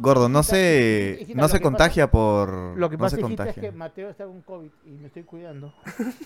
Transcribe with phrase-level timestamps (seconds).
[0.00, 2.76] Gordo, no se, hijita, no se contagia por...
[2.76, 5.24] Lo que no pasa, se hijita, es que Mateo está con COVID y me estoy
[5.24, 5.74] cuidando.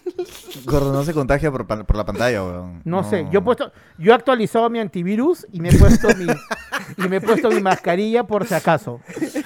[0.67, 2.82] Gordo, no se contagia por, por la pantalla, weón.
[2.84, 6.26] No, sé, yo he puesto, yo he actualizado mi antivirus y me he puesto mi
[6.98, 9.00] y me he puesto mi mascarilla por si acaso.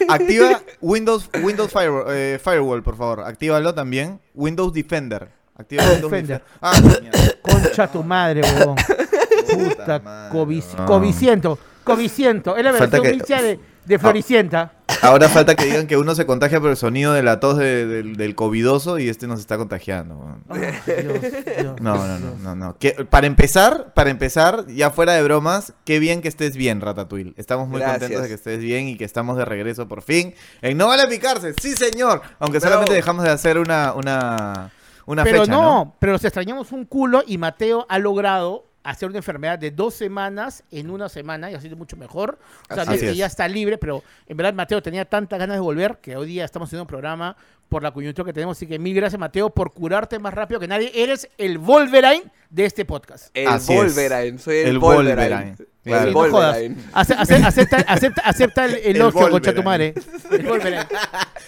[0.08, 3.20] Activa Windows, Windows Firewall, eh, Firewall, por favor.
[3.20, 4.20] Actívalo también.
[4.34, 5.28] Windows Defender.
[5.56, 6.42] Activa Windows Defender.
[6.60, 7.38] Defender.
[7.44, 7.52] Ah.
[7.52, 8.76] Concha tu madre, huevón.
[8.76, 10.86] Puta, madre, covici- weón.
[10.86, 12.56] coviciento, coviciento.
[12.56, 14.72] Es la versión que- de, de Floricienta.
[15.02, 17.86] Ahora falta que digan que uno se contagia por el sonido de la tos de-
[17.86, 20.16] del, del covidoso y este nos está contagiando.
[20.16, 20.44] weón.
[20.48, 20.60] Ay,
[21.02, 21.20] Dios,
[21.60, 22.78] Dios, No, no, no, no, no.
[22.78, 27.34] Que, para empezar, para empezar, ya fuera de bromas, qué bien que estés bien, Ratatouille.
[27.36, 27.98] Estamos muy Gracias.
[28.00, 30.34] contentos de que estés bien y que estamos de regreso por fin.
[30.62, 32.22] En No Vale Picarse, sí señor.
[32.38, 32.72] Aunque Bravo.
[32.74, 34.70] solamente dejamos de hacer una, una,
[35.04, 35.96] una Pero fecha, no, ¿no?
[35.98, 40.64] pero nos extrañamos un culo y Mateo ha logrado hacer una enfermedad de dos semanas
[40.70, 42.38] en una semana y ha sido mucho mejor.
[42.70, 45.56] O sea, no es que ya está libre, pero en verdad Mateo tenía tantas ganas
[45.56, 47.36] de volver que hoy día estamos haciendo un programa
[47.68, 48.56] por la coyuntura que tenemos.
[48.56, 50.90] Así que mil gracias, Mateo, por curarte más rápido que nadie.
[50.94, 53.28] Eres el Wolverine de este podcast.
[53.34, 53.94] El Así es.
[53.96, 55.14] Wolverine, soy el, El Wolverine.
[55.16, 55.70] Wolverine, claro.
[55.86, 56.52] El Sí, no jodas.
[56.56, 56.82] Wolverine.
[56.94, 59.94] Ace- ace- acepta, acepta, acepta el El elogio, concha tu madre.
[60.32, 60.86] El Wolverine.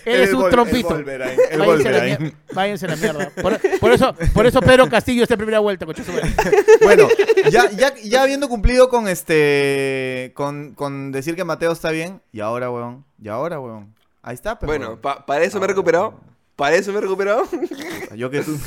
[0.05, 0.91] Eres El un trompito.
[0.97, 1.39] El Wolverine.
[1.51, 1.59] El
[2.55, 3.31] Váyanse a la Váyanse mierda.
[3.43, 6.31] Por, por eso, por eso Pedro Castillo está en primera vuelta, concha tu madre.
[6.83, 7.09] Bueno,
[7.51, 10.33] ya, ya, ya habiendo cumplido con este.
[10.35, 12.21] Con, con decir que Mateo está bien.
[12.33, 13.05] Y ahora, weón.
[13.21, 13.95] Y ahora, weón.
[14.29, 14.71] Ahí está, pero.
[14.71, 16.21] Bueno, pa- para eso me he recuperado.
[16.55, 17.45] Para eso me he recuperado.
[18.15, 18.59] Yo que tú,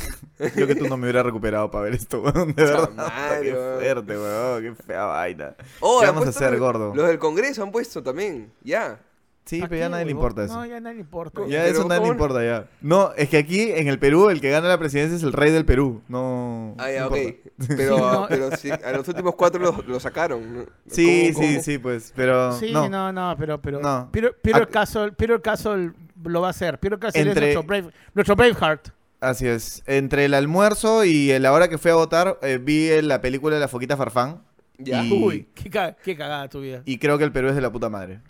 [0.56, 2.52] yo que tú no me hubiera recuperado para ver esto, weón.
[2.52, 2.90] De verdad.
[2.90, 4.62] madre, qué fuerte, weón.
[4.62, 5.54] Qué fea vaina.
[5.78, 6.92] Oh, ¿Qué vamos a hacer, gordo?
[6.96, 8.52] Los del Congreso han puesto también.
[8.62, 8.98] Ya.
[9.44, 10.54] Sí, ¿Pa' pero ya qué, nadie le importa eso.
[10.54, 11.40] No, ya nadie le importa.
[11.48, 12.66] Ya Pero eso nadie le importa ya.
[12.80, 15.50] No, es que aquí en el Perú el que gana la presidencia es el rey
[15.50, 16.00] del Perú.
[16.08, 16.76] No.
[16.78, 17.16] Ah, ya, no ok.
[17.16, 17.50] importa.
[17.76, 18.26] Pero, Sí, no.
[18.28, 20.66] pero sí, a los últimos cuatro los lo sacaron.
[20.88, 21.62] Sí, ¿Cómo- sí, cómo?
[21.64, 22.12] sí, pues.
[22.14, 22.52] Pero.
[22.52, 22.88] Sí, no.
[22.88, 24.08] no, no, pero, pero, No.
[24.12, 25.76] pero, pero el caso, pero el caso
[26.24, 26.78] lo va a hacer.
[26.78, 28.88] Pero el caso es nuestro Brave, nuestro Braveheart.
[29.20, 29.82] Así es.
[29.86, 33.60] Entre el almuerzo y la hora que fui a votar, eh, vi la película de
[33.60, 34.42] la Foquita Farfán.
[34.78, 35.04] Ya.
[35.04, 36.82] Y- Uy, qué, ca- qué cagada tu vida.
[36.84, 38.20] Y creo que el Perú es de la puta madre.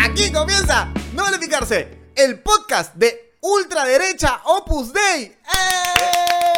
[0.00, 5.24] Aquí comienza No Vale Picarse, el podcast de ultraderecha Opus Dei.
[5.24, 6.57] ¡Eh!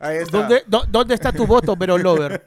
[0.00, 0.38] Ahí está.
[0.38, 2.44] ¿Dónde, dó- ¿Dónde está tu voto, Vero Lover?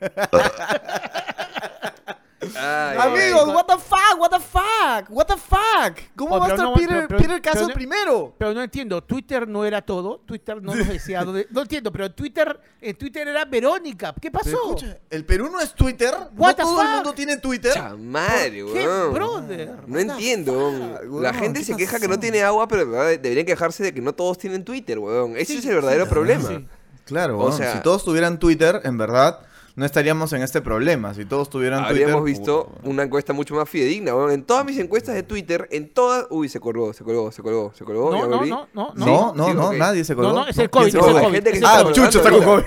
[2.56, 3.54] Ay, Amigos, ay.
[3.56, 6.00] what the fuck, what the fuck, what the fuck.
[6.16, 8.34] ¿Cómo Oh, va a estar no, Peter, pero- pero- Peter Caso no- primero?
[8.36, 10.22] Pero no entiendo, Twitter no era todo.
[10.26, 14.16] Twitter no nos decía dónde- No entiendo, pero Twitter, en Twitter era Verónica.
[14.20, 14.50] ¿Qué pasó?
[14.50, 16.12] escucha, ¿el Perú no es Twitter?
[16.36, 17.74] What ¿No the todo el mundo tiene Twitter?
[17.74, 19.76] Chamadre, ¿Qué, brother?
[19.86, 20.72] No entiendo.
[21.00, 24.02] fuck, La gente ¿Qué se queja que no tiene agua, pero deberían quejarse de que
[24.02, 25.38] no todos tienen Twitter, weón.
[25.38, 26.48] Ese Sí, es el verdadero sí, problema.
[26.50, 26.68] sí.
[27.12, 29.40] Claro, O sea- si todos tuvieran Twitter, en verdad,
[29.74, 31.14] no estaríamos en este problema.
[31.14, 32.40] Si todos tuvieran Habríamos Twitter...
[32.40, 32.90] visto puta.
[32.90, 34.32] una encuesta mucho más fidedigna, weón.
[34.32, 36.26] En todas mis encuestas de Twitter, en todas.
[36.30, 38.12] Uy, se colgó, se colgó, se colgó, se colgó.
[38.12, 40.34] No, no, no, no, No, Sí, no, sí, no, nadie se colgó.
[40.34, 41.34] No, no, es el ¿quién COVID, es el la COVID.
[41.36, 41.92] gente que es está el Ah.
[41.94, 42.66] Chucho está con COVID.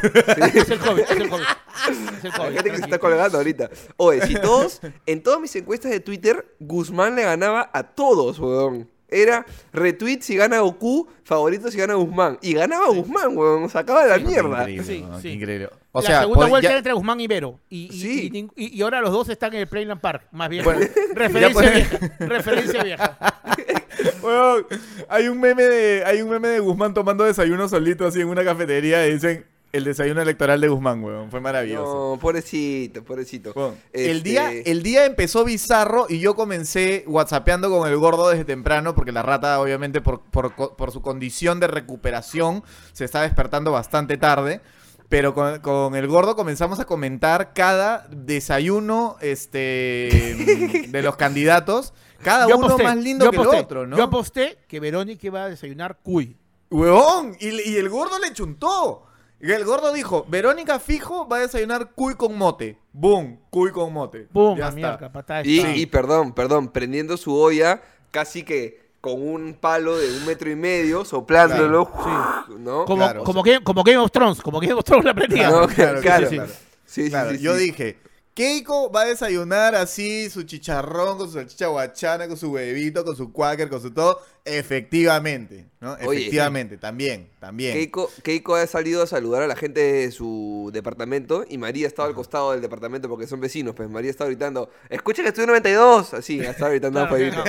[0.57, 1.43] Es el COVID, es el COVID.
[1.85, 2.55] Es el La COVID.
[2.55, 3.69] gente que se está colgando ahorita.
[3.99, 8.89] Oye, si todos, en todas mis encuestas de Twitter, Guzmán le ganaba a todos, weón.
[9.15, 12.39] Era retweet si gana Goku, favorito si gana Guzmán.
[12.43, 13.69] Y ganaba Guzmán, weón.
[13.71, 14.61] Sacaba la mierda.
[14.71, 15.29] Increíble, Sí, weón, sí.
[15.31, 15.69] increíble.
[15.93, 17.61] O la sea, segunda pod- vuelta ya- era entre Guzmán y Vero.
[17.69, 18.27] Y, y, Sí.
[18.27, 20.65] y ning- y- y ahora los dos están en el Playland Park, más bien.
[20.65, 20.81] Bueno,
[21.15, 22.17] referencia ya pues- vieja.
[22.19, 23.19] Referencia vieja.
[24.23, 24.67] Weón,
[25.09, 28.43] hay un meme de hay un meme de Guzmán tomando desayuno solito así en una
[28.45, 31.31] cafetería y dicen el desayuno electoral de Guzmán, weón.
[31.31, 32.13] Fue maravilloso.
[32.15, 33.53] No, pobrecito, pobrecito.
[33.93, 38.45] El, Este, día, el día empezó bizarro y yo comencé whatsappeando con el gordo desde
[38.45, 42.63] temprano porque la rata obviamente por, por, co- por su condición de recuperación
[42.93, 44.61] se está despertando bastante tarde.
[45.09, 51.93] Pero con, con el gordo comenzamos a comentar cada desayuno este, de los candidatos.
[52.23, 53.97] Cada Yo uno aposté, más lindo que el otro, ¿no?
[53.99, 56.37] Yo aposté que Verónica iba a desayunar cuy.
[56.71, 59.07] Huevón, y, y el gordo le chuntó.
[59.53, 62.79] El gordo dijo, Verónica fijo va a desayunar cuy con mote.
[62.93, 64.29] Boom, cuy con mote.
[64.33, 64.57] ¡Pum!
[64.57, 64.75] Ya está.
[64.75, 69.99] mierda, patada de Y, y perdón, perdón, prendiendo su olla casi que con un palo
[69.99, 71.91] de un metro y medio, soplándolo,
[72.59, 72.87] ¿no?
[72.87, 73.23] Como, claro.
[73.25, 75.51] como, Game, como Game of Thrones, como Game of Thrones la prendía.
[75.51, 76.51] No, Claro, claro, sí, claro.
[76.51, 77.65] sí, Sí, sí, Claro, sí, yo sí.
[77.65, 77.99] dije,
[78.33, 83.15] Keiko va a desayunar así, su chicharrón, con su salchicha guachana, con su huevito, con
[83.15, 84.21] su quaker, con su todo.
[84.47, 85.95] Efectivamente, ¿no?
[86.07, 87.73] Oye, Efectivamente, también, también.
[87.73, 92.09] Keiko, Keiko ha salido a saludar a la gente de su departamento y María estaba
[92.09, 93.75] al costado del departamento porque son vecinos.
[93.75, 96.13] Pues María estaba gritando, escucha que estoy en 92.
[96.13, 97.45] Así, estaba gritando claro.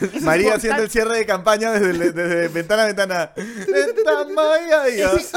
[0.00, 3.32] Es María haciendo el cierre de campaña desde, desde ventana a ventana.
[4.86, 5.32] Es,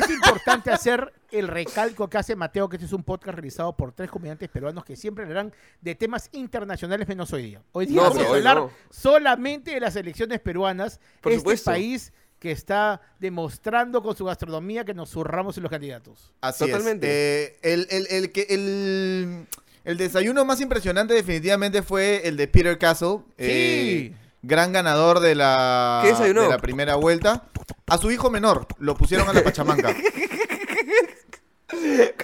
[0.00, 3.92] es importante hacer el recalco que hace Mateo, que este es un podcast realizado por
[3.92, 7.62] tres comediantes peruanos que siempre hablarán de temas internacionales menos hoy día.
[7.72, 8.70] Hoy día No, vamos a hablar no.
[8.90, 11.70] solamente de las elecciones peruanas, Por este supuesto.
[11.70, 16.32] país que está demostrando con su gastronomía que nos zurramos en los candidatos.
[16.40, 17.06] Así Totalmente.
[17.06, 17.50] es.
[17.50, 19.46] Eh, el, el- el que, el,
[19.84, 23.18] el desayuno más impresionante definitivamente fue el de Peter Castle.
[23.36, 27.44] eh, gran ganador de la, de la primera vuelta.
[27.86, 29.94] A su hijo menor lo pusieron a la pachamanca.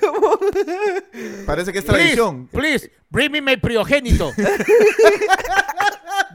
[0.00, 0.38] ¿Cómo?
[1.46, 2.46] Parece que es Please, tradición.
[2.48, 4.32] please, bring me my priogénito.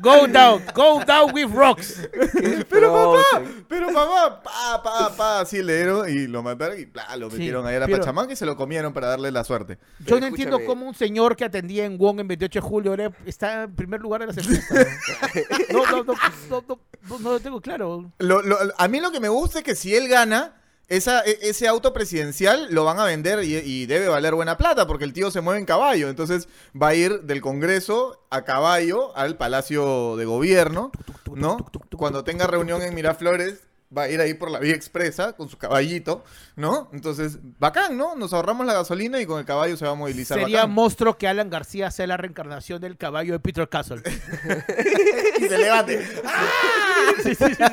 [0.02, 2.08] go down, go down with rocks.
[2.70, 7.16] Pero papá, pero papá, pa, pa, pa, así le dieron y lo mataron y bla,
[7.18, 9.44] lo Sí, metieron ahí a la pero- Pachamanca y se lo comieron para darle la
[9.44, 9.78] suerte.
[10.00, 10.66] Yo no entiendo escúchame.
[10.66, 14.00] cómo un señor que atendía en Wong en 28 de julio ahora está en primer
[14.02, 14.88] lugar en las encuestas.
[15.72, 16.14] No, no, no,
[16.50, 18.12] no, no, no, no lo tengo claro.
[18.20, 20.61] Lo- lo- a mí lo que me gusta es que si él gana,
[20.92, 24.86] esa, e- ese auto presidencial lo van a vender y, y debe valer buena plata
[24.88, 26.10] porque el tío se mueve en caballo.
[26.10, 26.50] Entonces
[26.80, 30.92] va a ir del Congreso a caballo al Palacio de Gobierno,
[31.34, 31.66] ¿no?
[31.96, 33.62] Cuando tenga reunión en Miraflores,
[33.96, 36.24] va a ir ahí por la vía expresa con su caballito,
[36.56, 36.90] ¿no?
[36.94, 38.16] Entonces, bacán, ¿no?
[38.16, 40.40] Nos ahorramos la gasolina y con el caballo se va a movilizar.
[40.40, 40.72] Sería bacán.
[40.72, 44.02] monstruo que Alan García sea la reencarnación del caballo de Peter Castle.
[45.40, 46.02] y se levante.
[47.24, 47.64] Sí, sí, sí.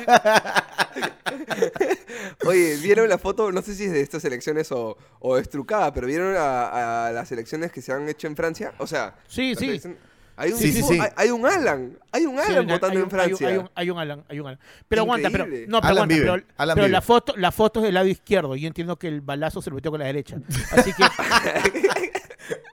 [2.45, 3.51] Oye, ¿vieron la foto?
[3.51, 7.11] No sé si es de estas elecciones o, o es trucada, pero ¿vieron a, a
[7.11, 8.73] las elecciones que se han hecho en Francia?
[8.77, 9.69] O sea, Sí, sí.
[9.69, 9.97] elecciones-
[10.41, 10.99] Hay un, Sí, sí, tipo- sí.
[10.99, 13.09] Hay, hay un Alan, hay un Sí, Alan hay un- votando en un- hay un-
[13.09, 13.47] Francia.
[13.49, 14.59] Hay un, hay un Alan, hay un Alan.
[14.87, 15.67] Pero aguanta, pero Increíble.
[15.69, 16.91] no, pero Alan aguanta, vive, pero, Alan pero vive.
[16.93, 18.55] la foto, la foto es del lado izquierdo.
[18.55, 20.37] Yo entiendo que el balazo se lo metió con la derecha.
[20.71, 21.03] Así que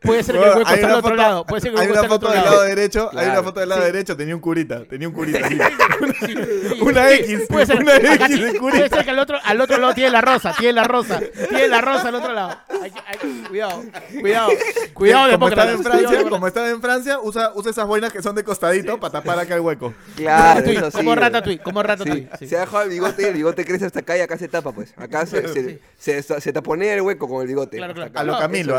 [0.03, 1.45] puede ser que el Bueno, hueco hay está al una otro foto- lado.
[1.47, 2.63] Puede ser que el Hay hueco una está al foto del lado.
[2.63, 3.43] derecho, hay una Claro.
[3.45, 5.49] foto del lado derecho, tenía un curita, tenía un curita.
[5.49, 5.59] Sí,
[6.27, 6.35] sí.
[6.81, 9.39] Una Sí, X, puede ser, una acá X sí, de puede ser que al otro,
[9.43, 12.59] al otro lado tiene la rosa, tiene la rosa, tiene la rosa al otro lado.
[12.83, 13.19] Hay hay
[13.49, 13.83] cuidado,
[14.21, 14.51] cuidado,
[14.95, 18.35] cuidado, como estaba en Francia, como estaba en Francia, usa, usa esas boinas que son
[18.35, 19.95] de costadito para tapar acá el hueco.
[20.17, 20.97] Claro, eso sí.
[20.97, 21.15] como.
[21.15, 22.29] Ratatouille, como Sí, Ratatouille.
[22.39, 22.47] sí.
[22.49, 24.73] Se ha dejado el bigote y el bigote crece hasta acá y acá se tapa,
[24.73, 24.93] pues.
[24.97, 25.47] Acá se,
[25.99, 27.77] se, se, se taponea el hueco con el bigote.
[27.79, 28.11] Claro, claro.
[28.15, 28.77] A lo a Camilo.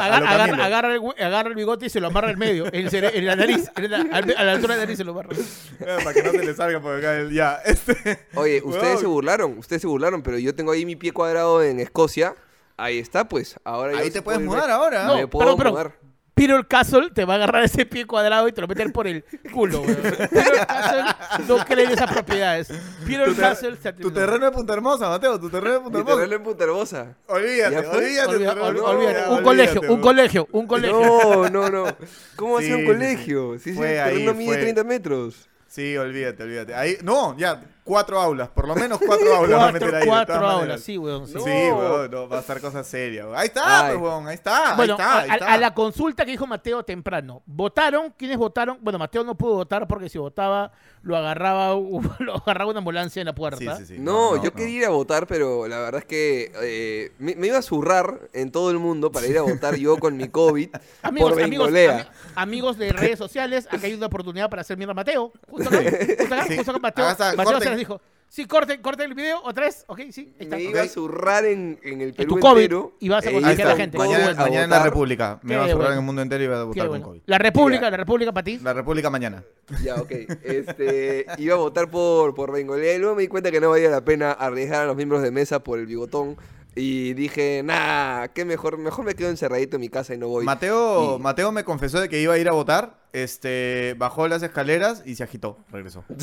[0.88, 3.70] Agarra el, hue- agarra el bigote y se lo amarra en medio, en, la nariz,
[3.76, 5.30] en la- al- a la altura de la nariz se lo amarra.
[5.36, 7.60] Eh, para que no se le salga por acá el ya.
[7.66, 8.28] Este.
[8.36, 11.80] Oye, ustedes se burlaron, ustedes se burlaron, pero yo tengo ahí mi pie cuadrado en
[11.80, 12.36] Escocia.
[12.78, 13.56] Ahí está, pues.
[13.64, 15.06] Ahora Ahí te puedo puedes mudar ahora.
[15.06, 15.94] No, Me puedo mudar.
[16.38, 19.26] Peter Castle te va a agarrar ese pie cuadrado y te lo meter por el
[19.52, 19.98] culo, weón.
[20.02, 21.04] Peter Castle
[21.48, 22.68] no cree en esas propiedades.
[23.06, 26.16] Peter Tu, Castle se tu terreno de Punta Hermosa, Mateo, tu terreno de Punta Hermosa.
[26.18, 27.16] terreno en Punta Hermosa.
[27.28, 28.48] Olvídate, olvídate.
[28.80, 29.30] Olvídate.
[29.32, 31.00] Un colegio, un colegio, un colegio.
[31.02, 31.86] No, no, no.
[32.36, 33.60] ¿Cómo va a Sí, ser un sí, colegio?
[33.60, 34.58] Sí, sí, ahí, terreno mide fue.
[34.62, 35.50] 30 metros.
[35.68, 36.76] Sí, olvídate, olvídate.
[36.76, 40.08] Ahí, no, ya, cuatro aulas, por lo menos cuatro aulas va a meter Cuatro, ahí.
[40.08, 40.82] cuatro aulas, maneras.
[40.82, 41.26] sí, weón.
[41.28, 41.34] sí.
[41.34, 41.40] Sí,
[41.70, 41.78] No.
[41.78, 43.26] weón, no, va a estar cosa seria.
[43.26, 43.38] weón.
[43.38, 45.54] Ahí está, pues, weón, ahí está, Bueno, ahí está, ahí a, está.
[45.54, 48.14] a la consulta que dijo Mateo temprano, ¿votaron?
[48.18, 48.78] ¿Quiénes votaron?
[48.82, 51.70] Bueno, Mateo no pudo votar porque si votaba lo agarraba,
[52.20, 53.78] lo agarraba una ambulancia en la puerta.
[53.78, 54.00] Sí, sí, sí.
[54.00, 57.58] No, yo quería ir a votar, pero la verdad es que eh, me, me iba
[57.58, 60.70] a zurrar en todo el mundo para ir a votar yo con mi COVID
[61.02, 61.72] Amigos, por amigos,
[62.36, 65.32] amigos de redes sociales, acá hay una oportunidad para hacer mierda a Mateo.
[65.50, 69.16] Justo acá, justo acá, justo acá Mateo, está, Mateo les dijo, sí, corten, corten el
[69.16, 70.56] video otra vez, ok, sí, ahí está.
[70.58, 72.94] Me iba a zurrar en, en el Perú tu COVID entero.
[73.00, 73.98] y vas a e contagiar a la gente.
[73.98, 74.90] Mañana, a mañana en la votar.
[74.92, 75.40] República.
[75.44, 75.92] Me Qué va a bueno.
[75.92, 77.06] en el mundo entero y va a Qué votar con bueno.
[77.08, 77.22] COVID.
[77.26, 77.92] La República, Ya.
[77.92, 78.60] la República para ti.
[78.64, 79.44] La República mañana.
[79.84, 80.12] Ya, ok.
[80.44, 83.90] Este, iba a votar por, por Bengolea y luego me di cuenta que no valía
[83.90, 86.38] la pena arriesgar a los miembros de mesa por el bigotón.
[86.80, 90.46] Y dije, nah, qué mejor, mejor me quedo encerradito en mi casa y no voy.
[90.46, 94.44] Mateo, Y- Mateo me confesó de que iba a ir a votar, este, bajó las
[94.44, 96.04] escaleras y se agitó, regresó.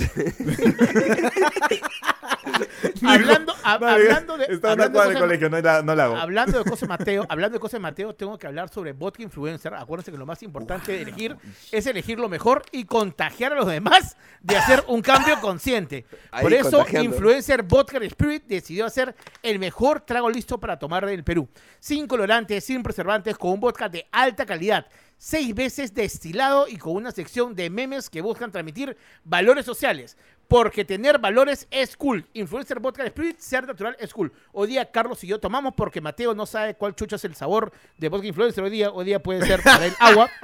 [3.06, 4.46] Hablando, a- No, hablando de...
[4.56, 6.16] Una hablando de cosas- colegio, no la, no la hago.
[6.16, 9.74] Hablando de cosas de Mateo, hablando de cosas Mateo, tengo que hablar sobre vodka influencer.
[9.74, 11.36] Acuérdense que lo más importante de elegir
[11.72, 16.06] es elegir lo mejor y contagiar a los demás de hacer un cambio consciente.
[16.30, 16.84] Ahí, Por eso.
[17.00, 21.48] Influencer Vodka Spirit decidió hacer el mejor trago listo para tomar del Perú.
[21.80, 26.94] Sin colorantes, sin preservantes, con un vodka de alta calidad, seis veces destilado y con
[26.94, 30.16] una sección de memes que buscan transmitir valores sociales.
[30.48, 32.26] Porque tener valores es cool.
[32.34, 34.32] Influencer Vodka Spirit, ser natural es cool.
[34.52, 37.72] Hoy día Carlos y yo tomamos porque Mateo no sabe cuál chucha es el sabor
[37.96, 38.62] de Vodka Influencer.
[38.62, 40.30] Hoy día, hoy día puede ser para el agua.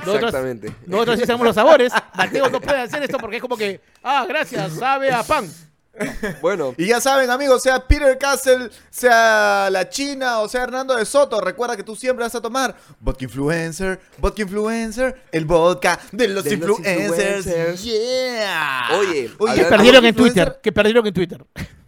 [0.00, 0.72] Nosotros- Exactamente.
[0.86, 1.92] Nosotros sí sabemos los sabores.
[2.14, 5.48] Mateo no puede hacer esto porque es como que, ah, gracias, sabe a pan.
[6.40, 11.04] Bueno, Y ya saben, amigos, sea Peter Castle, sea la China o sea Hernando de
[11.04, 16.28] Soto, recuerda que tú siempre vas a tomar vodka influencer, vodka influencer, el vodka de
[16.28, 17.46] los De los influencers.
[17.46, 17.82] influencers.
[17.84, 18.88] Yeah.
[18.98, 20.60] Oye, Que Hablando- a perdieron en Twitter.
[20.62, 21.44] Que perdieron en Twitter.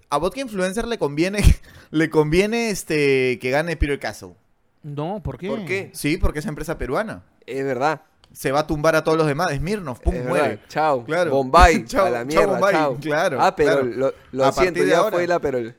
[0.09, 1.41] A vodka influencer le conviene,
[1.91, 4.35] le conviene este que gane Peter Castle.
[4.83, 5.49] No, ¿por qué?
[5.49, 5.91] ¿por qué?
[5.95, 7.23] Sí, porque es empresa peruana.
[7.47, 8.03] Es verdad.
[8.33, 9.51] Se va a tumbar a todos los demás.
[9.55, 10.49] Smirnoff, pum, es muere.
[10.49, 10.65] verdad.
[10.69, 11.05] Chao.
[11.05, 11.31] Claro.
[11.33, 11.85] Bombay.
[11.87, 12.47] Chao, a la chao, mierda.
[12.47, 12.73] Bombay.
[12.73, 12.97] Chao.
[13.01, 13.85] Claro, Ah, pero claro.
[13.87, 15.11] lo, lo A siento, partir de ya ahora.
[15.17, 15.73] fue la pero.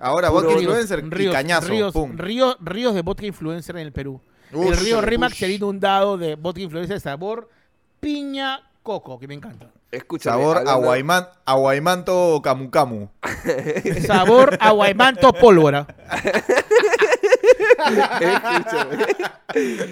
[0.00, 2.16] Ahora vodka ríos, influencer y cañazo, ríos, pum.
[2.16, 4.20] ríos, ríos de vodka influencer en el Perú.
[4.52, 7.48] el Ush, río Rimac se ha inundado de vodka influencer de sabor
[7.98, 9.70] piña coco, que me encanta.
[9.90, 10.36] Escúchame.
[10.36, 13.08] Sabor hablando- aguayman, aguaymanto camu camu.
[14.06, 15.86] Sabor aguaymanto pólvora.
[18.20, 19.06] Escúchame.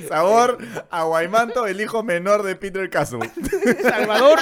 [0.08, 0.58] Sabor
[0.90, 3.30] aguaymanto, el hijo menor de Peter Castle.
[3.82, 4.38] Salvador,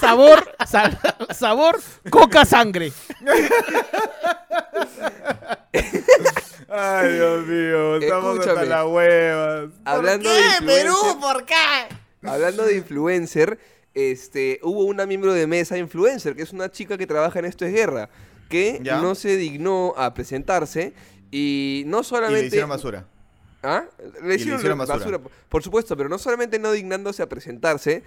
[0.00, 0.98] sabor, sal-
[1.34, 2.90] sabor coca sangre.
[6.68, 8.66] Ay, Dios mío, estamos hasta Escúchame.
[8.70, 9.70] las huevas.
[9.84, 10.96] Hablando ¿Por de qué, Perú?
[11.20, 11.54] ¿Por qué?
[12.26, 13.58] Hablando de influencer,
[13.94, 17.64] este, hubo una miembro de mesa influencer, que es una chica que trabaja en Esto
[17.64, 18.08] es Guerra,
[18.48, 19.00] que Ya.
[19.00, 20.92] no se dignó a presentarse
[21.30, 22.40] y no Y solamente...
[22.42, 23.06] le hicieron basura.
[23.62, 23.84] ¿Ah?
[24.22, 24.98] Le hicieron, hicieron basura.
[24.98, 25.20] basura.
[25.48, 28.02] Por supuesto, pero no solamente no dignándose a presentarse.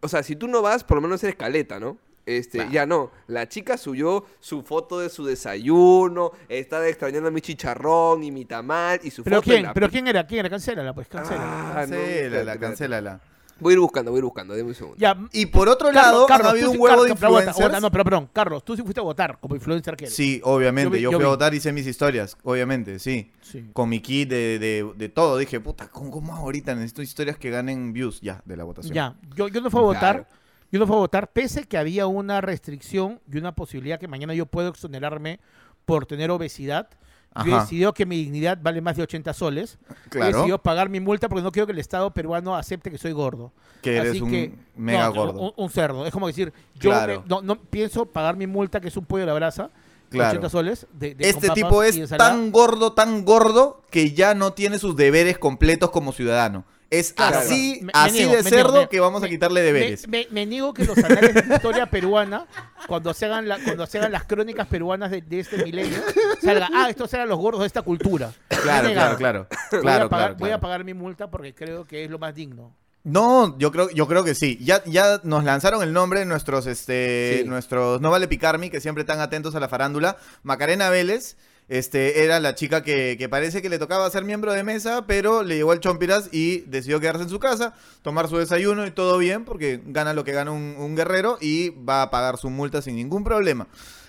[0.00, 1.98] O sea, si tú no vas, por lo menos eres caleta, ¿no?
[2.26, 3.10] Este, ya no.
[3.26, 9.00] La chica subió su foto de su desayuno, estaba extrañando mi chicharrón y mi tamal
[9.02, 9.62] y su ¿Pero foto quién?
[9.64, 10.24] la- ¿Pero quién era?
[10.26, 10.50] ¿Quién era?
[10.50, 11.70] Cancélala, pues, cancélala.
[11.80, 13.20] Ah, no, Cancélala, cancélala.
[13.60, 14.96] Voy a ir buscando, voy a ir buscando, deme un segundo.
[14.98, 17.82] Ya, Y por otro Carlos, lado, Carlos, ha habido un sí- huevo de pero influencers.
[17.82, 20.14] no, pero perdón, Carlos, tú sí fuiste a votar como influencer que eres.
[20.16, 20.98] Sí, obviamente.
[21.00, 23.30] Yo Yo, vi- yo fui a votar, hice mis historias, obviamente, sí.
[23.42, 23.70] Sí.
[23.72, 25.36] Con mi kit de, de, de todo.
[25.38, 28.20] Dije, puta, ¿cómo, cómo ahorita necesito historias que ganen views?
[28.20, 28.94] Ya, de la votación.
[28.94, 30.16] Ya, yo, yo no fui a votar.
[30.26, 30.26] Claro.
[30.72, 34.34] Yo no fui a votar, pese que había una restricción y una posibilidad que mañana
[34.34, 35.40] yo puedo exonerarme
[35.84, 36.88] por tener obesidad.
[37.36, 37.60] Yo he Ajá.
[37.62, 39.78] decidido que mi dignidad vale más de 80 soles.
[40.06, 40.36] He Claro.
[40.38, 43.52] decidido pagar mi multa porque no quiero que el Estado peruano acepte que soy gordo.
[43.82, 45.40] Que eres Así un que- mega no, gordo.
[45.40, 46.04] Un, un cerdo.
[46.06, 47.20] Es como decir, yo Claro.
[47.22, 49.70] me- no, no pienso pagar mi multa, que es un pollo a la brasa,
[50.10, 50.30] Claro.
[50.30, 50.86] 80 soles.
[50.92, 55.38] De, de- Este tipo es tan gordo, tan gordo, que ya no tiene sus deberes
[55.38, 56.64] completos como ciudadano.
[56.90, 57.86] Es Claro, así, claro.
[57.86, 58.88] Me- me así niego, de cerdo niego.
[58.88, 60.08] que vamos a quitarle deberes.
[60.08, 62.46] Me, me- me niego que los anales de la historia peruana,
[62.88, 65.98] cuando se hagan, la- cuando se hagan las crónicas peruanas de, de este milenio,
[66.42, 68.32] salga, ah, estos eran los gordos de esta cultura.
[68.48, 69.46] Claro, claro, claro.
[69.70, 72.18] Voy, a Claro, pagar, claro, voy a pagar mi multa porque creo que es lo
[72.18, 72.74] más digno.
[73.04, 74.58] No, yo creo, yo creo que sí.
[74.60, 77.48] Ya, ya nos lanzaron el nombre nuestros, este, Sí.
[77.48, 80.18] nuestros No Vale Picarmi, que siempre están atentos a la farándula.
[80.42, 81.36] Macarena Vélez,
[81.70, 85.42] este, era la chica que, que parece que le tocaba ser miembro de mesa, pero
[85.42, 89.16] le llegó el chompiras y decidió quedarse en su casa, tomar su desayuno y todo
[89.16, 92.82] bien, porque gana lo que gana un, un guerrero y va a pagar su multa
[92.82, 93.68] sin ningún problema.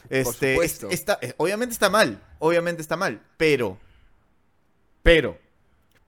[0.09, 0.87] Este, supuesto.
[0.89, 3.77] es- está, eh, obviamente está mal, obviamente está mal, pero,
[5.03, 5.37] pero,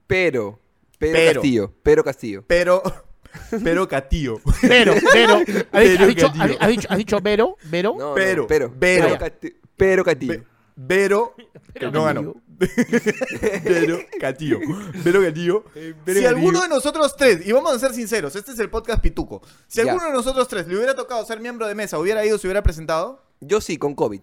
[0.06, 0.58] Pero,
[0.98, 1.32] pero, Pero.
[1.40, 2.44] Castillo, pero Castillo.
[2.46, 2.82] pero,
[3.64, 4.40] pero Catío.
[4.60, 6.28] Pero, pero, ¿has Pero, dicho.
[6.34, 8.72] No, Pero, no, pero, pero.
[8.78, 10.44] pero, Cati- pero Castillo.
[10.76, 12.34] Ve- Vero, que Pero no ganó.
[13.64, 14.58] Vero Catillo.
[15.04, 15.64] Vero Catillo.
[16.06, 19.42] Si alguno de nosotros tres, y vamos a ser sinceros, este es el podcast Pituco.
[19.68, 19.90] Si Ya.
[19.92, 22.62] alguno de nosotros tres le hubiera tocado ser miembro de mesa, hubiera ido, se hubiera
[22.62, 24.20] presentado, Yo sí, con COVID.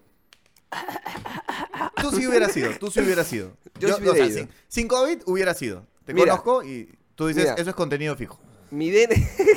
[2.01, 3.55] tú sí hubieras sido, tú sí hubieras sido.
[3.79, 4.37] Yo sí hubiera ido.
[4.39, 5.85] sin, sin COVID hubiera sido.
[6.05, 6.27] Te Mira.
[6.37, 7.55] conozco y tú dices, Mira.
[7.55, 8.39] eso es contenido fijo.
[8.71, 9.13] Mi, DN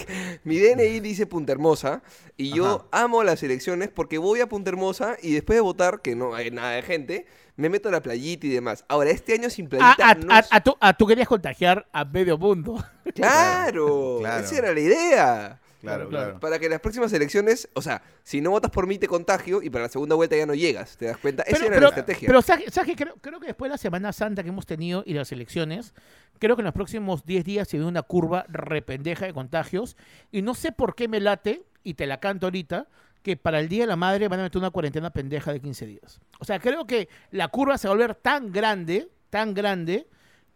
[0.44, 2.02] mi DNI dice Punta Hermosa
[2.36, 6.14] y yo amo las elecciones porque voy a Punta Hermosa y después de votar, que
[6.16, 8.84] no hay nada de gente, me meto a la playita y demás.
[8.88, 11.28] Ahora, este año sin Ah, playita a, no a- es- a tú, a tú querías
[11.28, 12.84] contagiar a medio mundo.
[13.14, 14.18] ¡Claro!
[14.20, 14.44] Claro.
[14.44, 15.60] Esa era la idea.
[15.84, 16.40] Claro, claro.
[16.40, 19.70] Para que las próximas elecciones, o sea, si no votas por mí te contagio y
[19.70, 21.42] para la segunda vuelta ya no llegas, ¿te das cuenta?
[21.44, 22.26] Esa Pero, era pero, la estrategia.
[22.26, 22.96] pero ¿sabes, sabes qué?
[23.04, 25.94] creo, creo que después de la Semana Santa que hemos tenido y las elecciones,
[26.38, 29.96] creo que en los próximos 10 días se ve una curva rependeja de contagios.
[30.32, 32.88] Y no sé por qué me late, y te la canto ahorita,
[33.22, 35.86] que para el Día de la Madre van a meter una cuarentena pendeja de 15
[35.86, 36.20] días.
[36.40, 40.06] O sea, creo que la curva se va a volver tan grande, tan grande,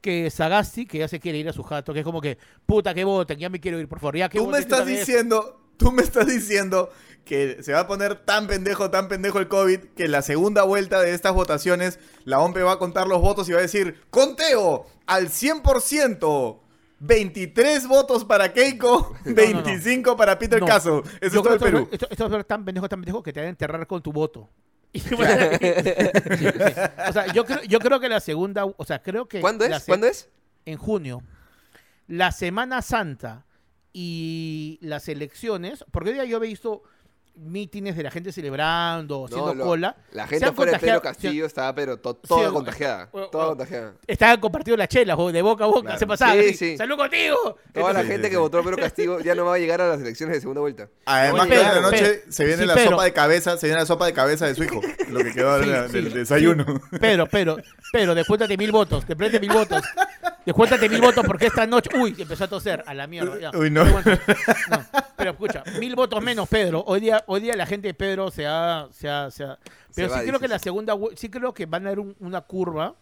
[0.00, 2.94] que Sagasti, que ya se quiere ir a su jato, que es como que, puta,
[2.94, 4.98] que voten, ya me quiero ir, por favor, ya que Tú me estás esta vez".
[5.06, 6.90] diciendo, tú me estás diciendo
[7.24, 11.00] que se va a poner tan pendejo, tan pendejo el COVID, que la segunda vuelta
[11.00, 14.86] de estas votaciones, la OMP va a contar los votos y va a decir, conteo
[15.06, 16.60] al 100%.
[17.00, 19.34] 23 votos para Keiko, no, no.
[19.34, 20.58] 25 para Peter.
[20.64, 21.02] Caso.
[21.20, 21.88] Eso es todo el Perú.
[21.88, 24.12] que Esto, esto es tan pendejo, tan pendejo que te van a enterrar con tu
[24.12, 24.50] voto.
[24.92, 25.16] Y Sí, sí.
[27.08, 29.76] O sea, yo creo, yo creo que la segunda, o sea, creo que ¿Cuándo la
[29.76, 29.82] es?
[29.82, 30.28] se- ¿Cuándo es?
[30.64, 31.22] en junio,
[32.06, 33.44] la Semana Santa
[33.92, 36.82] y las elecciones, porque hoy día yo he visto
[37.38, 39.96] mítines de la gente celebrando, haciendo lo- cola.
[40.12, 43.08] La Se gente han fuera de Pedro contagiado- Castillo estaba, pero to- toda Sí, contagiada.
[43.12, 43.94] o- Toda o- contagiada.
[44.06, 45.98] Estaban compartiendo las chelas, de boca a boca, Claro.
[45.98, 46.32] se pasaba.
[46.32, 46.76] Sí, así, sí.
[46.76, 47.56] ¡Salud contigo!
[47.72, 48.40] Toda la Sí, gente sí, que sí.
[48.40, 50.88] votó a Pedro Castillo ya no va a llegar a las elecciones de segunda vuelta.
[51.06, 53.66] Además, Oye, que hoy en la noche se viene sí, la sopa de cabeza, se
[53.66, 54.80] viene la sopa de cabeza de su hijo.
[55.08, 56.18] Lo que quedó Sí, ahora sí, del sí.
[56.18, 56.66] desayuno.
[57.00, 57.56] Pero, pero,
[57.92, 59.82] pero, descuéntate mil votos, te prende mil votos.
[60.48, 61.90] Descuéntate mil votos porque esta noche.
[61.94, 63.38] Uy, empezó a toser, a la mierda.
[63.38, 63.50] ya.
[63.58, 63.84] Uy, no.
[63.84, 64.02] No,
[65.16, 66.82] Pero escucha, mil votos menos, Pedro.
[66.86, 68.88] Hoy día, hoy día la gente de Pedro se ha.
[68.90, 69.58] Se ha, se ha-
[69.94, 70.94] Pero Se sí creo que la segunda.
[71.16, 72.94] Sí creo que van a haber un- una curva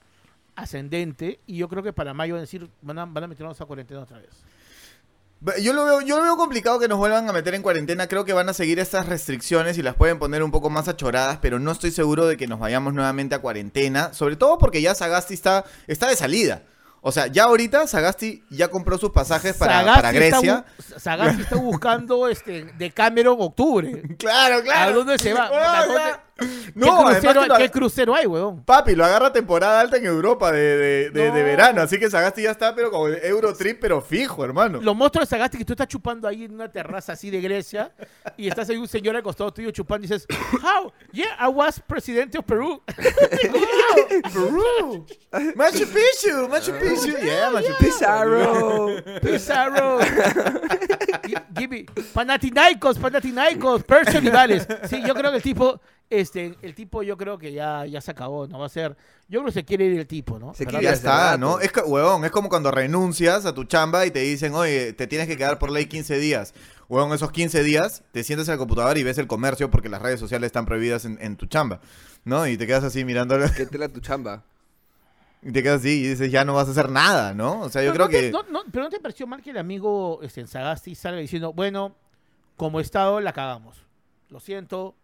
[0.57, 2.69] ascendente y yo creo que para mayo van a decir.
[2.83, 4.31] Van a, van a meternos a cuarentena otra vez.
[5.63, 8.09] Yo lo, veo, yo lo veo complicado que nos vuelvan a meter en cuarentena.
[8.09, 11.39] Creo que van a seguir estas restricciones y las pueden poner un poco más achoradas,
[11.43, 14.13] pero no estoy seguro de que nos vayamos nuevamente a cuarentena.
[14.15, 16.63] Sobre todo porque ya Sagasti está, está de salida.
[17.09, 20.65] O sea, ya ahorita Sagasti ya compró sus pasajes para, para está Grecia.
[20.77, 24.03] bu- Sagasti está buscando este, de Cameron octubre.
[24.19, 24.91] Claro, claro.
[24.91, 25.49] ¿A dónde se va?
[25.53, 28.63] Ah, ¿A dónde- ¿Qué, No, además crucero, que lo- ¿Qué crucero hay, weón?
[28.65, 31.35] Papi, lo agarra temporada alta en Europa de, de, de- de No.
[31.35, 31.81] verano.
[31.83, 34.79] Así que Sagasti ya está, pero como Eurotrip, pero fijo, hermano.
[34.83, 37.91] Los monstruos de Sagasti que tú estás chupando ahí en una terraza así de Grecia
[38.37, 40.27] y estás ahí un señor al costado tuyo chupando y dices,
[40.63, 40.93] How?
[41.13, 42.83] Yeah, I was presidente of Perú.
[44.33, 45.07] Perú.
[45.55, 47.17] Machu Picchu, Machu Picchu.
[47.23, 47.87] Yeah, Machu Picchu.
[47.87, 48.97] Pizarro.
[49.23, 49.99] Pizarro.
[51.27, 54.25] Gi- Give me- Panathinaikos, Panathinaikos, Persian.
[54.89, 55.81] Sí, yo creo que el tipo,
[56.11, 58.97] este, el tipo yo creo que ya, ya se acabó, no va a ser.
[59.29, 60.55] Yo creo que se quiere ir el tipo, ¿no?
[60.55, 61.37] Se quiere Ya está.
[61.37, 61.59] ¿no?
[61.61, 65.07] Es que, huevón, es como cuando renuncias a tu chamba y te dicen, oye, te
[65.07, 66.55] tienes que quedar por ley 15 días.
[66.89, 70.01] Huevón, esos 15 días te sientas en la computadora y ves el comercio porque las
[70.01, 71.81] redes sociales están prohibidas en, en tu chamba,
[72.25, 72.47] ¿no?
[72.47, 74.45] Y te quedas así mirando ¿Qué tela tu chamba?
[75.49, 77.61] Y te quedas así y dices, ya no vas a hacer nada, ¿no?
[77.61, 78.53] O sea, yo Pero creo no te- que...
[78.53, 81.53] no- no- pero no te pareció mal que el amigo este, en Sagasti salga diciendo,
[81.53, 81.95] bueno,
[82.57, 83.85] como Estado la cagamos.
[84.29, 84.95] Lo siento,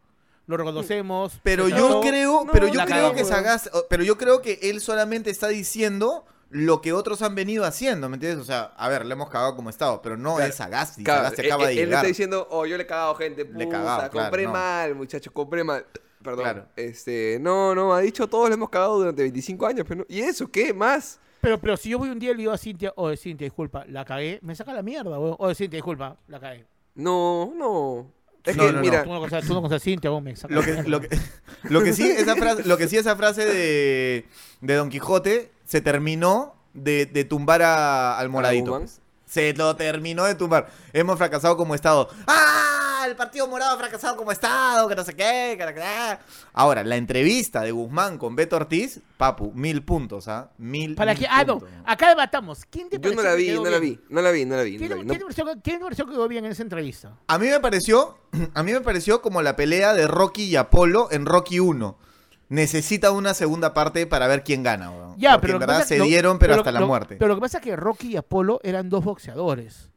[0.47, 1.39] lo reconocemos.
[1.43, 2.01] Pero yo trató".
[2.01, 3.25] creo, no, pero yo creo cagamos, que.
[3.25, 8.09] Sagasti, pero yo creo que él solamente está diciendo lo que otros han venido haciendo,
[8.11, 8.43] ¿me entiendes?
[8.43, 11.03] O sea, a ver, le hemos cagado como Estado, pero no Claro, es Sagasti.
[11.05, 11.99] Claro, Sagasti él, acaba de él- él llegar.
[12.01, 14.53] está diciendo, oh, yo le he cagado gente, puta, Le he cagado, claro, compré no.
[14.53, 15.87] mal, muchachos, compré mal.
[16.23, 16.43] Perdón.
[16.45, 16.67] Claro.
[16.77, 20.21] Este, no, no, ha dicho todos le hemos cagado durante 25 años, pero no- ¿Y
[20.21, 21.19] eso qué más?
[21.41, 23.85] Pero, pero si yo voy un día y le digo a Cintia, oye, Cintia, disculpa,
[23.89, 25.35] la cagué, me saca la mierda, weón.
[25.39, 26.65] Oye, Cintia, disculpa, la cagué.
[26.95, 28.13] No, no.
[28.45, 28.81] Es No, que, no, no.
[28.81, 30.89] mira, Tú no conoces, tú no conoces a Cintia, me Lo la que, mierda.
[30.89, 31.09] lo, que,
[31.65, 34.27] lo que sí, esa frase, lo que sí, esa frase de,
[34.61, 38.79] de Don Quijote se terminó de, de tumbar a- al moradito.
[38.79, 39.01] Pues.
[39.27, 40.69] Se lo terminó de tumbar.
[40.93, 42.09] Hemos fracasado como Estado.
[42.27, 42.82] ¡Ah!
[43.07, 46.19] El Partido Morado ha fracasado como Estado, que no sé qué, que no sé qué.
[46.53, 50.51] Ahora, la entrevista de Guzmán con Beto Ortiz, papu, mil puntos, ¿ah?
[50.59, 50.95] Mil.
[50.95, 52.65] Para mil que, ah, no, acá debatamos.
[52.71, 54.73] ¿Quién te yo no la vi, no la vi, no la vi, no la vi.
[54.73, 56.53] no ¿Quién, la vi, quién no- te pareció, quién te pareció que quedó bien en
[56.53, 57.17] esa entrevista?
[57.27, 58.19] A mí me pareció,
[58.55, 61.99] a mí me pareció como la pelea de Rocky y Apolo en Rocky 1.
[62.49, 65.15] Necesita una segunda parte para ver quién gana, weón.
[65.17, 66.87] Ya, Porque pero en lo que verdad pasa- se lo- dieron, pero, hasta lo- la
[66.87, 67.17] muerte.
[67.19, 69.89] Pero lo que pasa es que Rocky y Apolo eran dos boxeadores.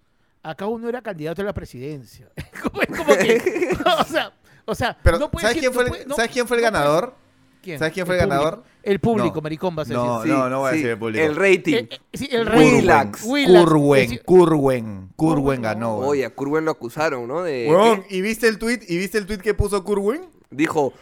[0.48, 2.30] Acá uno era candidato a la presidencia.
[2.62, 4.32] como, que, o sea,
[4.66, 6.58] o sea, Pero, no puede ¿sabes, decir- quién fue no el, no- ¿sabes quién fue
[6.58, 7.16] el no puede- ganador?
[7.64, 7.80] ¿Quién?
[7.80, 8.64] ¿Sabes quién fue el ganador?
[8.84, 9.42] El público, No.
[9.42, 10.32] maricón, vas a No, decir.
[10.38, 11.26] no, no voy a decir el público.
[11.26, 11.74] El rating.
[11.74, 16.00] Eh, eh, sí, el Es- Kurwen, Kurwen Kurwen, ganó.
[16.02, 16.08] no.
[16.08, 17.48] Oye, a Kurwen lo acusaron, ¿no?
[17.50, 18.82] ¿y viste el tweet?
[18.88, 20.28] ¿Y viste el tweet que puso Kurwen?
[20.52, 20.94] Dijo,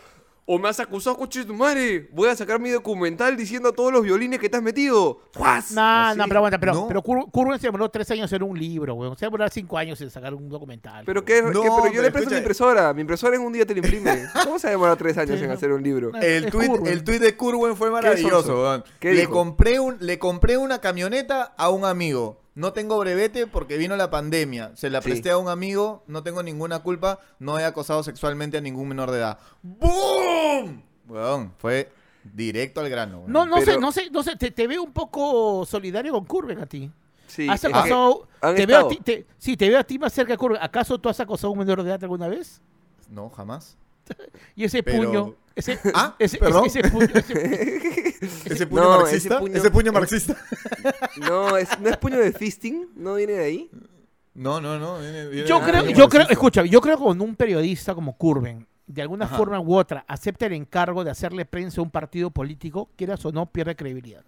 [0.45, 2.10] o me has acusado, coche tu madre.
[2.12, 5.21] Voy a sacar mi documental diciendo todos los violines que te has metido.
[5.32, 5.71] ¡Fuas!
[5.71, 6.17] No, Así.
[6.17, 6.88] no, pero aguanta, pero, No.
[6.88, 9.17] pero se demoró tres años en hacer un libro, weón.
[9.17, 11.03] Se demoró cinco años en sacar un documental.
[11.06, 12.93] Pero, No, pero yo pero le presto escucha- mi impresora.
[12.93, 14.25] Mi impresora en un día te la imprime.
[14.43, 16.12] ¿Cómo se ha demorado tres años Sí, en hacer un libro?
[16.21, 16.91] El tweet, Kurwen.
[16.91, 18.84] el tweet de Kurwen fue maravilloso, weón.
[18.99, 19.32] ¿Qué Le dijo?
[19.32, 22.42] compré, un, le compré una camioneta a un amigo.
[22.56, 24.72] No tengo brevete porque vino la pandemia.
[24.76, 25.10] Se la Sí.
[25.10, 29.10] presté a un amigo, no tengo ninguna culpa, no he acosado sexualmente a ningún menor
[29.12, 29.39] de edad.
[29.63, 30.84] ¡Boom!
[31.08, 31.92] Weón, fue
[32.24, 33.20] directo al grano.
[33.20, 33.32] weón.
[33.32, 36.60] No, no sé, no sé, no sé, te, te veo un poco solidario con Kurwen
[36.60, 36.92] a ti.
[37.28, 38.28] Sí, ¿Has acosado?
[38.56, 40.62] Te veo a ti, te- sí, te veo a ti más cerca de Kurwen.
[40.62, 42.62] ¿Acaso tú has acosado a un menor de edad alguna vez?
[43.10, 43.78] No, jamás.
[44.56, 46.66] Y ese Pero- puño, ese, Ah, ese, perdón.
[46.66, 49.39] ese, ese puño, ese- ¿Ese puño No, marxista?
[49.39, 50.38] ese ¿Ese puño- puño, es- marxista?
[51.18, 53.70] No, es, no es puño de fisting, no viene de ahí.
[54.34, 55.00] No, no, no.
[55.00, 58.18] viene- viene yo de creo, yo creo, escucha, yo creo que con un periodista como
[58.18, 59.38] Kurven, de alguna Ajá.
[59.38, 63.32] forma u otra, acepta el encargo de hacerle prensa a un partido político, quieras o
[63.32, 64.24] no, pierde credibilidad.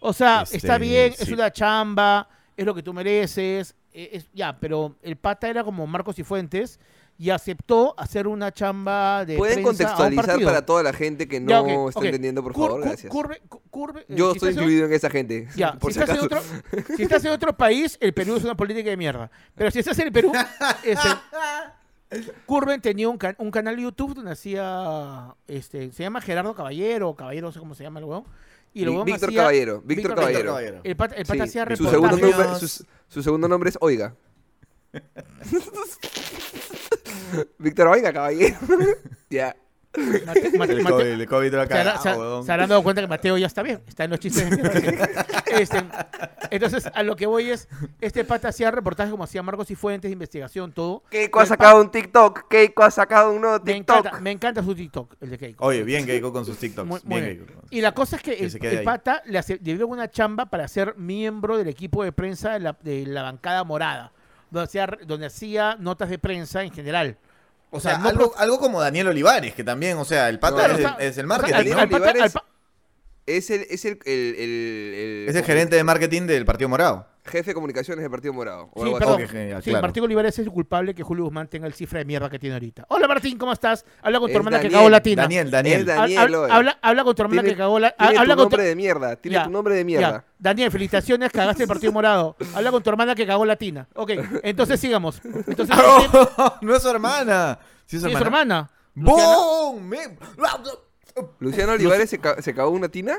[0.00, 4.28] O sea, Este, está bien, es una chamba, es lo que tú mereces, eh, es,
[4.34, 6.78] ya, pero el pata era como Marcos y Fuentes
[7.18, 11.26] y aceptó hacer una chamba de ¿Pueden prensa a un contextualizar para toda la gente
[11.26, 12.80] que no Ya, está entendiendo, por Cur- favor?
[12.80, 13.12] cur- Gracias.
[13.12, 15.48] curve- cu- curve- eh, Yo si estoy en- incluido en esa gente.
[15.56, 16.42] Ya, por si, si estás en otro,
[16.96, 19.30] si estás en otro país, el Perú es una política de mierda.
[19.54, 20.30] Pero si estás en el Perú,
[20.84, 21.08] este,
[22.46, 27.08] Curven tenía un, can- un canal de YouTube donde hacía, este, se llama Gerardo Caballero,
[27.08, 28.24] o Caballero, no sé cómo se llama el weón.
[28.74, 30.50] Y weón Víctor hacía- Caballero, Víctor Víctor Caballero.
[30.50, 30.80] Caballero.
[30.84, 31.90] El pata, el pata Sí, hacía su reportajes.
[32.20, 34.14] segundo, nombre, su, su segundo nombre es Oiga.
[37.58, 38.56] Víctor Oiga, caballero.
[39.30, 39.56] ya.
[39.96, 42.44] Mate- mate- El mate- COVID, el COVID se, hará- se- huevón.
[42.44, 44.46] se habrán dado cuenta que Mateo ya está bien, está en los chistes.
[45.46, 45.82] Este,
[46.50, 47.66] entonces, a lo que voy es,
[48.02, 51.02] este pata hacía reportajes como hacía Marcos y Fuentes, de investigación, todo.
[51.08, 52.46] Keiko ha sacado un TikTok.
[52.48, 53.96] Keiko ha sacado un nuevo Me TikTok.
[53.98, 55.64] encanta, me encanta su TikTok, el de Keiko.
[55.64, 56.86] Oye, bien Keiko con sus TikToks.
[56.86, 57.46] Muy- bien bien.
[57.46, 57.62] Keiko.
[57.70, 60.68] Y la cosa es que Que el, pata le, hace- le dio una chamba para
[60.68, 64.12] ser miembro del equipo de prensa de la, de la bancada morada,
[64.50, 67.16] donde hacía, donde hacía notas de prensa en general.
[67.70, 70.72] O sea, no algo, algo como Daniel Olivares, que también, o sea, el pata es,
[70.72, 71.54] o sea, el, es el o sea, marketing.
[71.54, 72.44] al- Daniel al pata- Olivares- al pa-
[73.26, 77.06] Es el, es el, el, el- el- es el gerente de marketing del Partido Morado.
[77.26, 78.70] Jefe de comunicaciones del Partido Morado.
[78.72, 79.26] o Sí, algo así.
[79.28, 79.82] genial, Sí, claro.
[79.82, 82.54] Martín Olivares es el culpable que Julio Guzmán tenga el cifra de mierda que tiene
[82.54, 82.86] ahorita.
[82.88, 83.84] Hola Martín, ¿cómo estás?
[84.02, 85.22] Habla con tu Es hermana que cagó latina.
[85.22, 85.86] Daniel, Es Daniel.
[85.86, 86.34] Daniel.
[86.50, 87.90] Habla, habla con tu hermana Tiene- que cagó la...
[87.90, 89.16] Tiene habla tu con tu- nombre de mierda.
[89.16, 90.10] Tiene Ya, tu nombre de mierda.
[90.10, 90.24] ya.
[90.38, 92.36] Daniel, felicitaciones, cagaste el Partido Morado.
[92.54, 93.88] Habla con tu hermana que cagó latina.
[93.94, 94.12] Ok,
[94.42, 95.20] entonces sigamos.
[95.24, 95.74] Entonces,
[96.62, 97.58] no es su hermana.
[97.86, 98.70] ¿Sí es su ¿sí es su hermana?
[98.94, 99.86] ¡Boom!
[99.88, 100.16] Me-
[101.38, 103.18] ¿Luciano Olivares se, ca- se cagó una tina?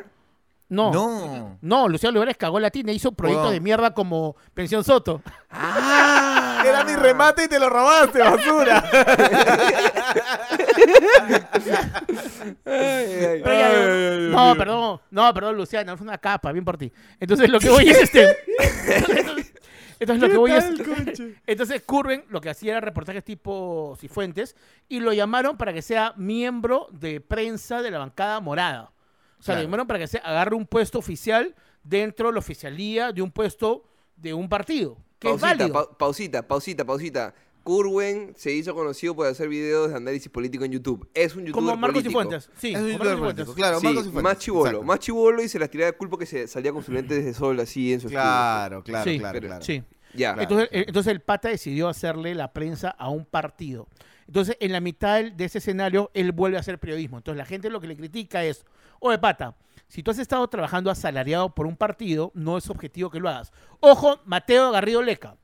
[0.70, 0.92] No.
[0.92, 1.58] No.
[1.62, 1.88] No.
[1.88, 3.54] Luciano Olivares cagó latina, hizo proyectos Huevón.
[3.56, 5.22] de mierda como Pensión Soto.
[5.50, 6.62] ¡Ah!
[6.66, 8.84] Era mi remate y te lo robaste, basura.
[12.66, 13.42] Ay, ay.
[13.44, 14.58] Pero ya- Ay, ay, ay, no, ay.
[14.58, 16.92] perdón, no, perdón, Luciana, es una capa, bien por ti.
[17.20, 18.38] Entonces lo que voy es este.
[18.88, 19.54] Entonces,
[20.00, 20.66] entonces lo que voy es.
[21.48, 24.56] Entonces Curven lo que hacía era reportajes tipo Cifuentes
[24.88, 28.92] y lo llamaron para que sea miembro de prensa de la bancada morada.
[29.40, 29.60] O sea, Claro.
[29.60, 33.32] lo llamaron para que se agarre un puesto oficial dentro de la oficialía de un
[33.32, 33.84] puesto
[34.16, 34.98] de un partido.
[35.20, 35.74] Que es Pausita, válido.
[35.74, 37.34] pa- pausita, pausita, pausita.
[37.64, 41.10] Curwen se hizo conocido por hacer videos de análisis político en YouTube.
[41.14, 42.14] Es un youtuber como Marcos y político.
[42.22, 42.50] Fuentes.
[42.58, 43.56] Sí, Es un youtuber Marcos y político, Fuentes.
[43.56, 46.18] claro, Sí, Marcos y Fuentes, más chivolo, más chivolo y se las tiraba de culpa
[46.18, 49.34] que se salía con sus lentes de sol así en su Claro, claro, Sí, claro,
[49.34, 49.66] pero- claro.
[49.66, 49.84] Sí.
[50.14, 50.34] Ya.
[50.34, 50.42] Claro.
[50.44, 53.88] Entonces, eh, entonces el pata decidió hacerle la prensa a un partido.
[54.28, 57.18] Entonces, en la mitad de ese escenario, él vuelve a hacer periodismo.
[57.18, 58.66] Entonces, la gente lo que le critica es,
[59.00, 59.56] oye, pata,
[59.88, 63.52] si tú has estado trabajando asalariado por un partido, no es objetivo que lo hagas.
[63.80, 65.38] Ojo, Mateo Garrido Leca.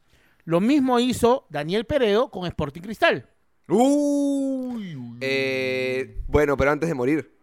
[0.46, 3.30] Lo mismo hizo Daniel Peredo con Sporting Cristal.
[3.70, 5.18] Uy, uy.
[5.22, 7.34] Eh, bueno, pero antes de morir.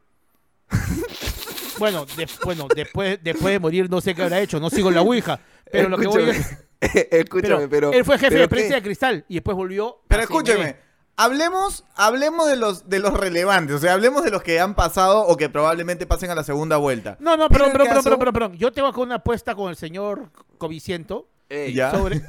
[1.78, 5.00] Bueno, de- bueno después, después de morir no sé qué habrá hecho, no sigo la
[5.00, 5.40] Ouija.
[5.72, 7.06] Pero lo que voy Escúchame, es...
[7.10, 7.92] Escúchame, pero.
[7.92, 10.02] él fue jefe pero de prensa de Cristal y después volvió...
[10.08, 10.76] Pero a escúcheme, CNE.
[11.24, 15.26] Hablemos, hablemos de los, de los relevantes, o sea, hablemos de los que han pasado
[15.26, 17.16] o que probablemente pasen a la segunda vuelta.
[17.20, 18.52] No, no, perdón, perdón, perdón, caso- perdón, perdón, perdón.
[18.58, 21.28] Yo tengo acá una apuesta con el señor Coviciento.
[21.48, 21.90] Ey, Ya.
[21.90, 22.22] Sobre.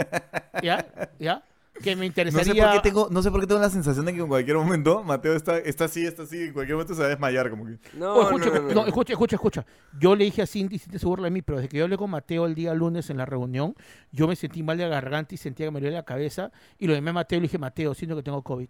[0.62, 0.86] ¿Ya?
[1.18, 1.42] ¿Ya?
[1.82, 2.64] Que me No sé, interesaría.
[2.66, 5.02] por qué tengo, no sé por qué tengo la sensación de que en cualquier momento
[5.02, 7.78] Mateo está, está así, está así, en cualquier momento se va a desmayar como que...
[7.94, 8.86] No, Oh, no, escucha, no, no, no, no.
[8.86, 9.66] escucha, escucha, escucha.
[9.98, 11.96] Yo le dije a Cindy, Cindy se burla de mí, pero desde que yo hablé
[11.96, 13.74] con Mateo el día lunes en la reunión,
[14.12, 16.52] yo me sentí mal de la garganta y sentía que me dolía la cabeza.
[16.78, 18.68] Y lo llamé a Mateo y le dije, Mateo, siento que tengo COVID.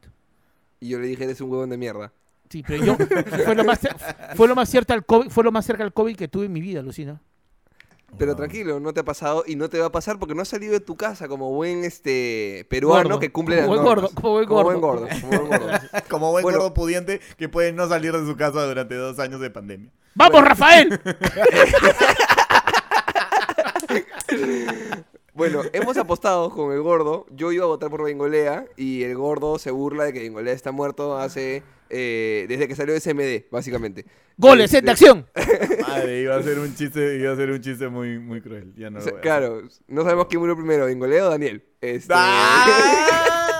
[0.81, 2.12] Y yo le dije, eres un huevón de mierda.
[2.49, 2.97] Sí, pero yo
[3.45, 3.81] fue lo más,
[4.35, 6.53] fue lo más cierto al COVID, fue lo más cerca al COVID que tuve en
[6.53, 7.21] mi vida, Lucina.
[8.18, 10.48] Pero tranquilo, no te ha pasado y no te va a pasar porque no has
[10.48, 14.11] salido de tu casa como buen este peruano Gordo, que cumple como las buen gordo,
[14.14, 14.81] como buen Como gordo.
[14.81, 15.79] buen gordo, como buen gordo.
[16.09, 16.59] Como buen Bueno.
[16.59, 19.90] gordo pudiente que puede no salir de su casa durante dos años de pandemia.
[20.14, 21.00] ¡Vamos, Rafael!
[25.35, 27.27] Bueno, hemos apostado con el gordo.
[27.31, 30.70] Yo iba a votar por Bengolea y el gordo se burla de que Bengolea está
[30.70, 34.07] muerto hace eh, desde que salió de CMD, básicamente.
[34.37, 35.27] ¡Goles, Este, set de acción!
[35.88, 38.73] Madre, iba a ser un chiste, iba a ser un chiste muy, muy cruel.
[38.77, 39.23] Ya no o lo sea, voy a hacer.
[39.23, 41.64] claro, no sabemos quién murió primero, Bengolea o Daniel.
[41.81, 43.51] Este, ¡Ah!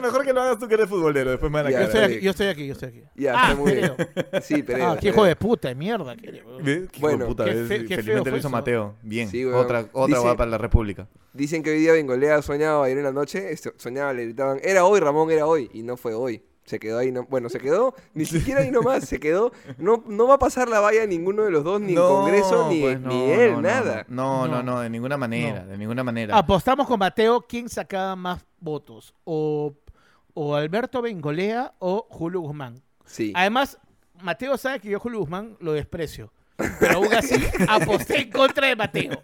[0.00, 2.00] Mejor que lo hagas tú que eres futbolero, después me van a Ya, Yo estoy
[2.02, 3.02] aquí, yo estoy aquí, yo estoy aquí.
[3.14, 3.92] Ya, ah, está muy bien.
[4.42, 4.90] Sí, Peredo.
[4.92, 6.14] Ah, qué hijo de puta, de mierda.
[6.62, 6.88] ¿Ves?
[6.90, 7.52] Qué Bueno, puta, qué
[7.88, 8.50] qué Felizmente lo hizo.
[8.50, 8.96] Mateo.
[9.02, 9.28] Bien.
[9.28, 11.08] Sí, otra otra Dice- va para la República.
[11.32, 14.84] Dicen que hoy día Bengolea soñaba ayer en la noche, este, soñaba, le gritaban, era
[14.84, 16.42] hoy, Ramón, era hoy, y no fue hoy.
[16.64, 20.26] Se quedó ahí, no, bueno, se quedó, ni siquiera ahí nomás, se quedó, no, no
[20.26, 23.00] va a pasar la valla ninguno de los dos, ni No, el Congreso, ni, pues
[23.00, 24.06] ni él, nada.
[24.08, 24.80] No, no, No.
[24.80, 26.38] de ninguna manera, de ninguna manera.
[26.38, 29.12] Apostamos con Mateo quién sacaba más votos.
[29.24, 29.74] O,
[30.34, 32.82] o Alberto Bengolea o Julio Guzmán.
[33.06, 33.32] Sí.
[33.34, 33.78] Además,
[34.20, 36.32] Mateo sabe que yo Julio Guzmán lo desprecio.
[36.78, 37.34] pero aún así
[37.68, 39.20] aposté en contra de Mateo.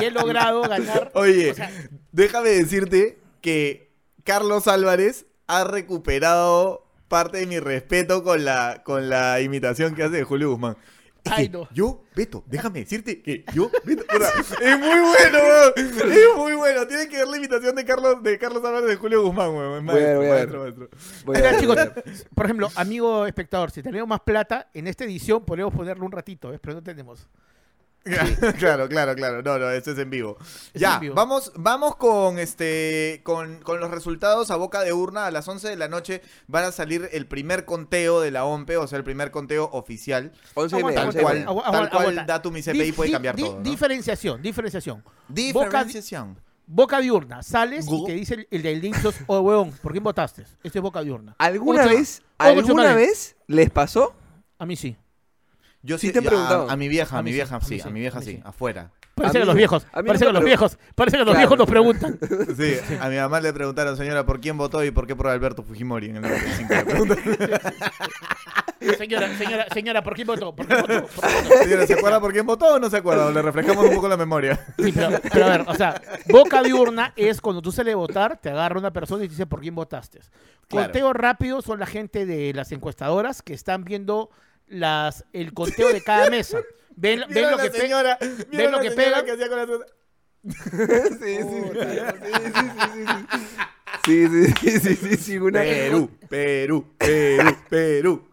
[0.00, 1.10] Y he logrado ganar.
[1.14, 1.70] Oye, o sea,
[2.12, 3.90] déjame decirte que
[4.24, 10.16] Carlos Álvarez ha recuperado parte de mi respeto con la, con la imitación que hace
[10.16, 10.76] de Julio Guzmán.
[11.24, 11.68] Es Ay, no.
[11.72, 15.72] Yo, Beto, déjame decirte que yo, Beto, o sea, es muy bueno, weón.
[15.76, 16.86] Es muy bueno.
[16.88, 19.88] Tienes que ver la imitación de Carlos, de Carlos Álvarez de Julio Guzmán, weón.
[19.88, 20.78] Es Voy a ver, Maestro, voy a ver.
[20.78, 20.88] maestro, maestro.
[21.24, 22.04] Voy a Mira, ver, chicos, voy a ver.
[22.34, 26.50] por ejemplo, amigo espectador, si tenemos más plata, en esta edición podríamos ponerlo un ratito,
[26.50, 26.58] ¿ves?
[26.60, 27.28] pero no tenemos.
[28.58, 29.42] claro, claro, claro.
[29.42, 30.36] No, no, esto es en vivo.
[30.74, 31.14] ya, en vivo.
[31.14, 35.26] vamos, vamos con este, con, con los resultados a boca de urna.
[35.26, 38.76] A las 11 de la noche van a salir el primer conteo de la OMPE,
[38.76, 40.32] o sea, el primer conteo oficial.
[40.54, 42.24] 11 y media, Tal 11 y cual, tal cual aguanta.
[42.24, 43.56] Datum y CPI Di- puede cambiar di- todo.
[43.58, 43.62] ¿no?
[43.62, 45.04] Diferenciación, diferenciación.
[45.28, 46.38] Diferenciación.
[46.66, 50.42] Boca diurna, sales y te dice el, el del dichos, oh, weón, ¿por quién votaste?
[50.62, 51.34] Este es boca diurna.
[51.38, 54.14] ¿Alguna vez, alguna vez les pasó?
[54.58, 54.96] A mí sí.
[55.82, 56.68] Yo Sí sí, te yo- preguntado.
[56.68, 58.90] a, a mi vieja, a, mi vieja sí, a mi vieja sí, afuera.
[59.14, 62.18] Parece que los viejos, parece que los viejos, parece que los viejos nos preguntan.
[62.56, 65.62] Sí, a mi mamá le preguntaron, señora, ¿por quién votó y por qué por Alberto
[65.62, 66.74] Fujimori en el 95?
[66.74, 67.18] Le preguntan.
[68.98, 70.56] Señora, señora, señora, ¿por quién votó?
[70.56, 71.06] ¿Por quién votó?
[71.06, 71.62] ¿Por quién votó?
[71.62, 73.30] Señora, ¿se acuerda por quién votó o no se acuerda?
[73.30, 74.58] Le refrescamos un poco la memoria.
[74.76, 78.38] Sí, pero, pero a ver, o sea, boca diurna es cuando tú sales a votar,
[78.40, 80.18] te agarra una persona y te dice por quién votaste.
[80.66, 80.86] Claro.
[80.86, 84.30] Conteo rápido son la gente de las encuestadoras que están viendo
[84.66, 86.58] las, el conteo de cada mesa.
[86.96, 88.18] Ven, ven lo que señora,
[88.50, 89.86] mira lo que hacía con la-
[90.42, 91.88] Sí, sí, sí,
[92.22, 92.66] sí, sí,
[94.04, 95.60] sí, sí, sí, sí, sí, sí, sí, una...
[95.60, 98.28] Perú, Perú, Perú, Perú.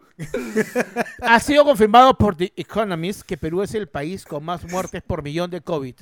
[1.22, 5.22] Ha sido confirmado por The Economist que Perú es el país con más muertes por
[5.22, 5.94] millón de COVID.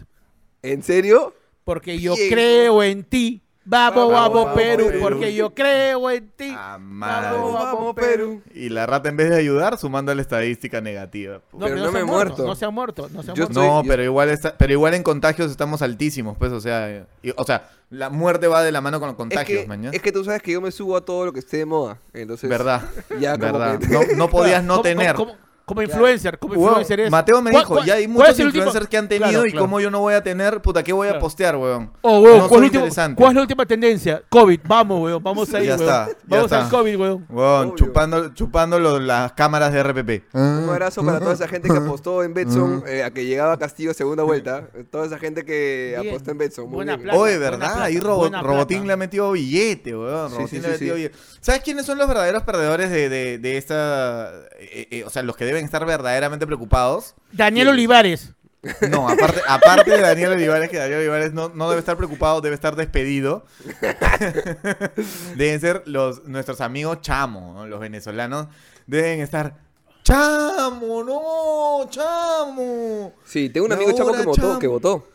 [0.62, 1.34] ¿En serio?
[1.64, 2.30] Porque yo Bien.
[2.30, 3.42] creo en ti.
[3.70, 4.98] Vamos, Vamos, vamos, vamos, Perú, Perú.
[5.02, 6.56] porque yo creo en ti.
[6.80, 7.36] Madre.
[7.36, 8.40] Vamos, Vamos, Perú.
[8.54, 11.42] Y la rata en vez de ayudar, sumando a la estadística negativa.
[11.52, 12.46] No, Pero que no se me he muerto.
[12.46, 13.60] No se ha muerto, no se ha Yo muerto.
[13.60, 17.06] estoy- No, yo- pero igual está, pero igual en contagios estamos altísimos, pues, o sea,
[17.22, 19.94] y- o sea, la muerte va de la mano con los Es contagios, que, mañana.
[19.94, 21.98] es que tú sabes que yo me subo a todo lo que esté de moda.
[22.14, 22.82] Entonces, Verdad,
[23.20, 23.78] ya como verdad.
[23.80, 25.14] que- No, no podías no tener.
[25.14, 25.36] Como-
[25.68, 27.10] como influencer, como Weón, influencer es.
[27.12, 29.08] Mateo me ¿Cuál- dijo, cuál- ya hay cuál muchos es el último- influencers que han
[29.08, 29.64] tenido Claro, y claro.
[29.64, 31.22] como yo no voy a tener, puta, ¿qué voy a Claro.
[31.22, 31.92] postear, weón?
[32.00, 33.16] Oh, weón, No ¿cuál, soy es la última- interesante.
[33.16, 34.22] cuál es la última tendencia?
[34.28, 35.80] COVID, vamos, weón, vamos ahí, Ya weón.
[35.88, 36.76] está, ya vamos al está.
[36.76, 37.26] COVID, weón.
[37.28, 37.74] Weón, Obvio.
[37.76, 40.24] chupando, chupando lo- las cámaras de RPP.
[40.32, 43.92] Un abrazo para toda esa gente que apostó en Betson eh, a que llegaba Castillo
[43.94, 44.68] segunda vuelta.
[44.90, 46.08] Toda esa gente que Bien.
[46.14, 46.64] apostó en Betson.
[46.66, 47.04] Muy Buena bien.
[47.04, 47.18] plata.
[47.20, 47.66] Oye, buena ¿verdad?
[47.72, 48.86] plata, Ahí Robo- buena Robotín plata.
[48.86, 50.30] le ha metido billete, weón.
[50.30, 51.02] Sí, Robotín sí, le sí, ha metido sí.
[51.02, 51.18] billete.
[51.40, 54.30] ¿Sabes quiénes son los verdaderos perdedores de, de, de esta...
[54.60, 57.14] eh, eh, o sea, los que deben estar verdaderamente preocupados?
[57.32, 57.68] Daniel.
[57.68, 58.32] Olivares.
[58.90, 62.56] No, aparte, aparte de Daniel Olivares, que Daniel Olivares no, no debe estar preocupado, debe
[62.56, 63.44] estar despedido.
[65.36, 67.66] Deben ser los, nuestros amigos chamo, ¿no?
[67.66, 68.48] los venezolanos.
[68.86, 69.54] Deben estar...
[70.02, 71.04] ¡Chamo!
[71.04, 71.88] ¡No!
[71.88, 73.14] ¡Chamo!
[73.24, 74.40] Sí, tengo un amigo chamo que votó.
[74.40, 74.58] chamo.
[74.58, 75.06] Que votó.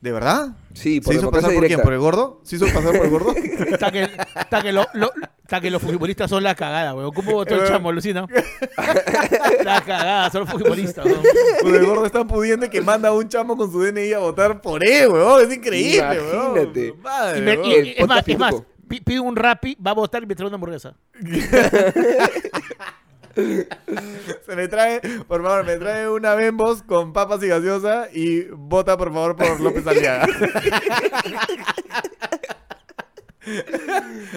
[0.00, 0.50] ¿De verdad?
[0.74, 1.80] Sí, por ¿Se hizo pasar por quién?
[1.80, 2.40] ¿Por el gordo?
[2.44, 3.34] ¿Se hizo pasar por el gordo?
[3.70, 4.02] Está que,
[4.38, 5.10] está que, lo- lo-
[5.42, 7.12] está que los futbolistas son la cagada, weón.
[7.14, 7.72] ¿Cómo votó el Weón.
[7.72, 8.26] chamo, Lucina?
[9.64, 11.22] La cagada, son los futbolistas, weón.
[11.62, 14.18] Pues el gordo es tan pudiente que manda a un chamo con su DNI a
[14.18, 15.48] votar por él, weón.
[15.50, 16.50] Es increíble, weón.
[16.52, 16.92] Imagínate.
[17.02, 17.66] Madre, Y me- weón.
[17.70, 18.06] y- el es
[18.38, 20.94] más, es pide un rapi, va a votar y me trae una hamburguesa.
[23.36, 28.96] Se me trae, por favor, me trae una Bembos con papas y gaseosa y vota,
[28.96, 30.26] por favor, por López Aliaga.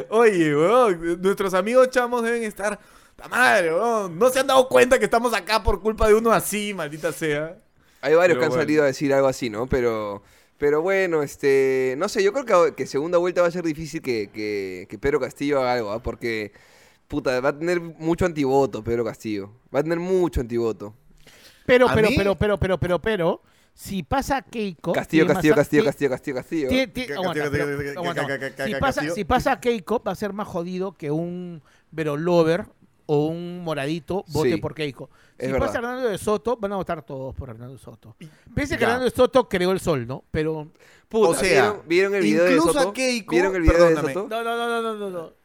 [0.09, 2.77] Oye, weón, nuestros amigos chamos deben estar...
[3.15, 4.19] ¡Ta madre, weón!
[4.19, 7.57] No se han dado cuenta que estamos acá por culpa de uno así, maldita sea.
[8.01, 8.63] Hay varios Pero que han bueno.
[8.63, 9.67] salido a decir algo así, ¿no?
[9.67, 10.23] Pero,
[10.57, 14.01] pero bueno, este, no sé, yo creo que, que segunda vuelta va a ser difícil
[14.01, 16.01] que, que, que Pedro Castillo haga algo, ¿ah?
[16.03, 16.51] Porque,
[17.09, 19.51] puta, va a tener mucho antivoto Pedro Castillo.
[19.75, 20.93] Va a tener mucho antivoto.
[21.65, 23.41] Pero, pero, mí- pero, pero, pero, pero, pero,
[23.73, 24.93] si pasa Keiko...
[24.93, 26.69] Castillo, Castillo, Castillo, Castillo, Castillo, Castillo.
[29.15, 32.65] Si pasa- Keiko, va a ser más jodido que un Verolover
[33.05, 35.09] o un moradito vote Sí, por Keiko.
[35.39, 35.59] Si verdad.
[35.67, 38.15] pasa Hernando de Soto, van a votar todos por Hernando de Soto.
[38.53, 38.83] Pese a que.
[38.83, 40.23] Hernando de Soto creó el sol, ¿no?
[40.31, 40.67] Pero...
[41.07, 42.89] Puta, O sea, ¿vieron, vieron el video de incluso Soto?
[42.89, 44.07] a Keiko- ¿Vieron el video perdóname.
[44.09, 44.27] de Soto?
[44.29, 45.38] No, no, no, no, no, no, no.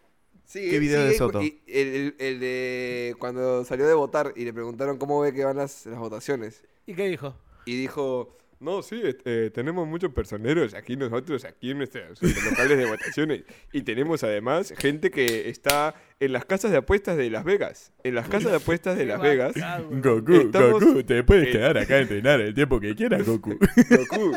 [0.55, 1.43] Sí, ¿Qué video sí, de Soto?
[1.43, 5.45] y- El, el- el de cuando salió de votar y le preguntaron cómo ve que
[5.45, 6.63] van las, las votaciones.
[6.87, 7.35] ¿Y qué dijo?
[7.65, 12.87] Y dijo, no, sí, eh, tenemos muchos personeros aquí nosotros, aquí en nuestros locales de
[12.87, 13.43] votaciones.
[13.73, 17.93] Y tenemos además gente que está en las casas de apuestas de Las Vegas.
[18.05, 19.55] En las casas de apuestas de Las Vegas.
[19.91, 23.59] Goku, Estamos- Goku, te puedes eh, quedar acá a entrenar el tiempo que quieras, Goku.
[23.91, 24.37] Goku,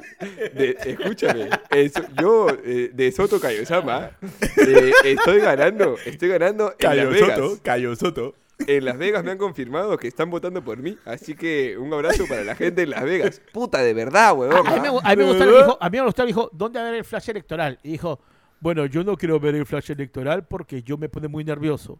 [0.54, 4.12] de- escúchame, eso- yo eh, de Soto Kaiosama
[4.58, 7.38] eh, estoy ganando, estoy ganando en Las Cayo Vegas.
[7.40, 8.36] Soto, Cayo Soto.
[8.66, 12.26] En Las Vegas me han confirmado que están votando por mí, así que un abrazo
[12.28, 13.42] para la gente en Las Vegas.
[13.54, 14.66] Puta, de verdad, huevón.
[14.68, 16.28] A mí me, gu- a mí me gustó, me dijo, a mí me gustó, me
[16.28, 17.80] dijo, ¿dónde va a ver el flash electoral?
[17.84, 18.20] Y dijo,
[18.60, 22.00] bueno, yo no quiero ver el flash electoral porque yo me pone muy nervioso.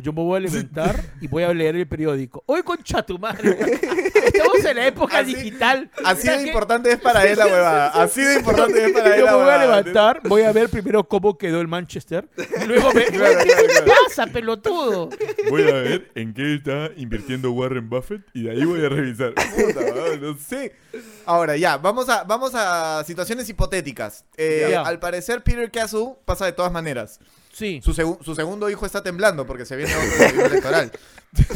[0.00, 2.44] Yo me voy a levantar y voy a leer el periódico.
[2.46, 3.58] Hoy concha tu madre.
[4.28, 5.90] Estamos en la época Así- digital.
[6.04, 7.88] Así de que importante es para él la huevada.
[7.88, 11.02] Así de importante es para él Yo me voy a levantar, voy a ver primero
[11.02, 12.28] cómo quedó el Manchester.
[12.62, 13.92] Y luego ver, Claro, ¿qué claro, claro.
[14.06, 15.08] pasa, pelotudo?
[15.50, 19.34] Voy a ver en qué está invirtiendo Warren Buffett y de ahí voy a revisar.
[19.34, 19.80] Puta,
[20.20, 20.74] no sé.
[21.26, 24.24] Ahora, ya, vamos a, vamos a situaciones hipotéticas.
[24.36, 24.82] Eh, Ya.
[24.82, 27.20] Al parecer, Peter Castle pasa de todas maneras.
[27.52, 30.92] Sí, Su, segu- su segundo hijo está temblando porque se viene otro electoral.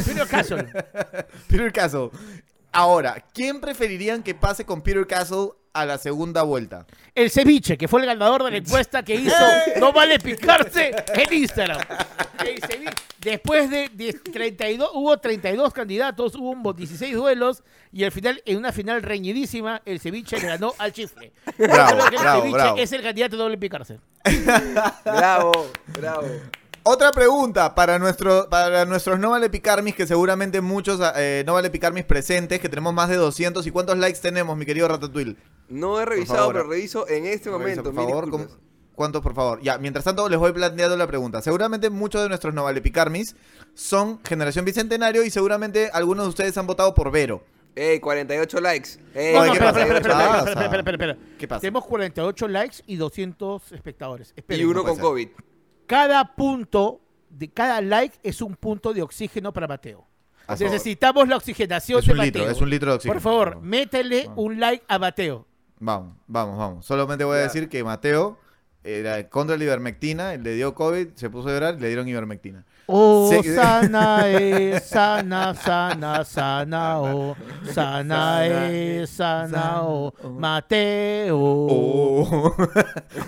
[0.05, 0.65] Peter Castle.
[1.47, 2.09] Peter Castle.
[2.71, 6.85] Ahora, ¿quién preferirían que pase con Peter Castle a la segunda vuelta?
[7.15, 9.35] El ceviche, que fue el ganador de la encuesta que hizo
[9.79, 11.81] No vale picarse en Instagram.
[12.45, 12.93] El ceviche.
[13.19, 18.57] Después de, de 32, hubo 32 candidatos, hubo un 16 duelos y al final, en
[18.57, 21.31] una final reñidísima, el ceviche le ganó al chifle.
[21.57, 22.77] Bravo, Creo que el bravo, ceviche bravo.
[22.77, 23.99] es el candidato de doble picarse.
[25.05, 26.27] Bravo, bravo.
[26.85, 31.69] Otra pregunta para, nuestro, para nuestros No Vale Picarmis, que seguramente muchos eh, No Vale
[31.69, 33.65] Picarmis presentes, que tenemos más de 200.
[33.65, 35.37] ¿Y cuántos likes tenemos, mi querido Ratatouille?
[35.69, 37.83] No he revisado, pero reviso en este momento.
[37.83, 38.47] Por mil favor, disculpas.
[38.55, 38.63] ¿cómo-
[38.95, 39.61] ¿cuántos, por favor?
[39.61, 41.41] Ya, mientras tanto, les voy planteando la pregunta.
[41.41, 43.33] Seguramente muchos de nuestros No Vale Picarmis
[43.73, 47.45] son generación bicentenario y seguramente algunos de ustedes han votado por Vero.
[47.75, 48.89] Ey, 48 likes.
[49.15, 49.81] Ey, No, ¿qué espera, pasa?
[49.81, 50.37] espera, espera, ¿Qué espera, pasa?
[50.49, 51.37] espera, espera, espera, espera.
[51.39, 51.61] ¿Qué pasa?
[51.61, 54.33] Tenemos 48 likes y 200 espectadores.
[54.35, 54.61] Esperen.
[54.61, 55.31] Y uno con ser.
[55.85, 60.05] Cada punto de cada like es un punto de oxígeno para Mateo.
[60.59, 62.55] Necesitamos la oxigenación Es de un litro, Mateo.
[62.55, 63.13] es un litro de oxígeno.
[63.15, 64.45] Por favor, métele Vamos.
[64.45, 65.45] un like a Mateo.
[65.79, 66.85] Vamos, vamos, vamos.
[66.85, 68.37] Solamente voy a decir que Mateo
[68.83, 72.65] era contra la ivermectina, le dio COVID, se puso a llorar y le dieron ivermectina.
[72.85, 73.49] Oh, Sí.
[73.55, 77.35] sana es, sana, sana, sana, oh,
[77.73, 81.37] sana es, sana, oh, Mateo.
[81.39, 82.55] Oh.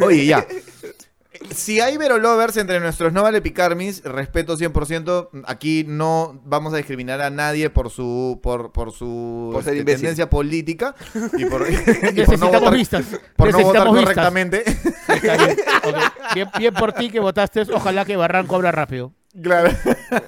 [0.06, 0.46] Oye, ya.
[1.52, 5.30] Si hay Vero Lovers entre nuestros no vale picarmis, respeto 100%.
[5.46, 9.80] Aquí no vamos a discriminar a nadie por su por, por su Por ser este,
[9.82, 10.02] imbécil.
[10.02, 10.96] tendencia política
[11.38, 13.06] y por, y por no Necesitamos votar, vistas.
[13.36, 14.04] por no votar Necesitamos vistas.
[14.04, 14.64] correctamente.
[15.08, 15.58] Está bien.
[15.86, 16.34] Ok.
[16.34, 17.62] Bien, bien por ti que votaste.
[17.74, 19.14] Ojalá que Barranco abra rápido.
[19.42, 19.70] Claro.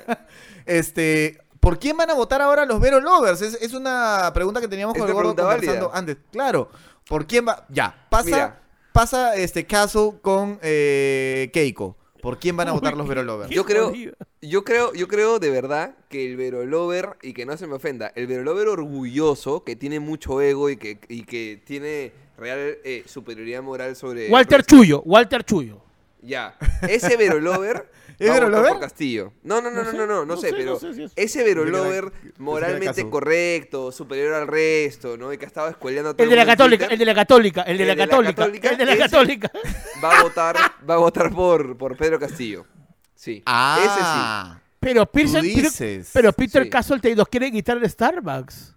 [0.66, 3.42] este, ¿por quién van a votar ahora los Vero Lovers?
[3.42, 6.00] Es, es una pregunta que teníamos Es con el una gordo pregunta conversando válida.
[6.00, 6.18] antes.
[6.32, 6.70] Claro.
[7.08, 7.66] ¿Por quién va?
[7.70, 8.62] Ya, pasa, Mira.
[8.98, 11.96] Pasa este caso con eh, Keiko.
[12.20, 13.50] ¿Por quién van a votar Uy, los qué- Vero Lovers?
[13.50, 13.94] qué Yo creo,
[14.42, 18.12] yo creo, yo creo de verdad que el Verolover, y que no se me ofenda,
[18.16, 23.62] el Verolover orgulloso, que tiene mucho ego y que, y que tiene real eh, superioridad
[23.62, 24.32] moral sobre...
[24.32, 25.80] Walter Chuyo, Walter Chuyo.
[26.24, 26.58] Ya,
[26.90, 28.72] ese Verolover ¿Es Verolover?
[28.72, 29.34] por Castillo.
[29.44, 31.12] No, no, no, no, no, no, no no sé, sé, pero no sé si es-
[31.16, 35.32] ese Verolover moralmente correcto, superior al resto, ¿no?
[35.32, 37.62] Y que estaba escueleando a todo El de la católica, Twitter, el de la católica,
[37.62, 39.52] el de la El de la católica, el de la católica.
[40.04, 40.56] va a votar,
[40.90, 42.66] va a votar por, por Pedro Castillo.
[43.14, 45.06] Sí, Ah, Pero
[45.42, 46.10] dices.
[46.14, 46.70] pero Peter Sí.
[46.70, 48.76] Castle te nos quiere quitar el Starbucks.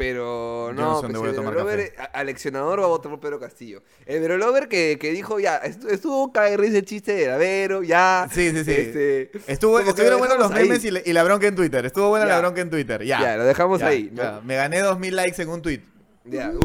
[0.00, 0.10] Ese.
[0.10, 3.82] Pero no pues el tomar Verolover, a- aleccionador va a votar por Pedro Castillo.
[4.06, 8.28] El Verolover que, que dijo ya, estu- estuvo cae risa el chiste de Vero, ya.
[8.32, 8.70] Sí, sí, sí.
[8.72, 11.84] este, Estuvo, estuvieron lo buenos los memes y, la- y la bronca en Twitter.
[11.86, 13.04] Estuvo buena la bronca en Twitter.
[13.04, 13.20] Ya.
[13.20, 14.12] Ya, lo dejamos Ya, ahí.
[14.44, 15.80] Me gané 2000 likes en un tweet.
[16.24, 16.52] Ya.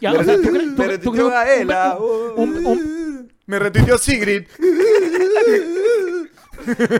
[0.00, 3.96] Ya, o sea, ¿tú crees- tú- Pero tú tuiteó crees- Gaela, un- un- Me retuiteó
[3.98, 4.44] Sigrid.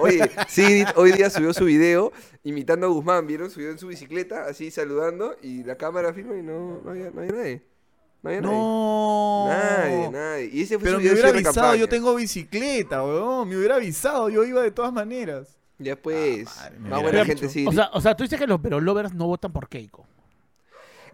[0.01, 2.13] Oye, Sigrid hoy día subió su video
[2.45, 3.51] imitando a Guzmán, ¿vieron?
[3.51, 7.21] Subió en su bicicleta, así saludando, y la cámara filma y no, no había, no
[7.21, 7.63] había nadie.
[8.23, 9.47] No había No.
[9.49, 9.91] nadie.
[9.95, 10.51] Nadie, nadie.
[10.53, 13.49] Y ese fue Pero su me video hubiera cierre de avisado, yo tengo bicicleta, weón.
[13.49, 15.57] Me hubiera avisado, yo iba de todas maneras.
[15.79, 17.69] Ya pues, Ah, madre, me más hubiera buena gente Sigrid.
[17.69, 20.07] O sea, o sea, tú dices que los Verolovers no votan por Keiko.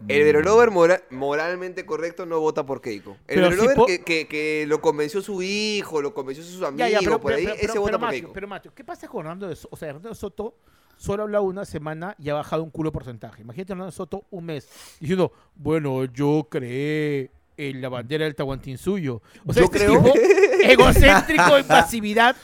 [0.07, 3.17] El Verolover mora- moralmente correcto no vota por Keiko.
[3.27, 6.99] El Verolover que, que, que lo convenció su hijo, lo convenció sus amigos, Ya, ya,
[6.99, 8.33] pero, por pero- ahí, pero- ese pero- vota pero, por Mateo, Keiko.
[8.33, 9.69] pero Mateo, ¿qué pasa con Hernando de Soto?
[9.71, 10.55] O sea, Hernando Soto
[10.97, 13.41] solo ha hablado una semana y ha bajado un culo porcentaje.
[13.41, 14.67] Imagínate a Hernando Soto un mes
[14.99, 19.21] diciendo, bueno, yo creé en la bandera del Tahuantinsuyo.
[19.45, 20.13] O sea, Yo este creo- tipo
[20.63, 22.35] egocéntrico en pasividad.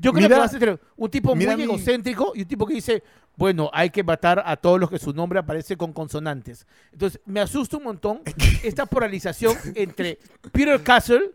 [0.00, 2.74] Yo creo Mira- que va a ser un tipo muy egocéntrico y un tipo que
[2.74, 3.02] dice,
[3.36, 6.66] bueno, hay que matar a todos los que su nombre aparece con consonantes.
[6.92, 8.22] Entonces, me asusta un montón
[8.62, 10.18] esta polarización entre
[10.52, 11.30] Peter Castle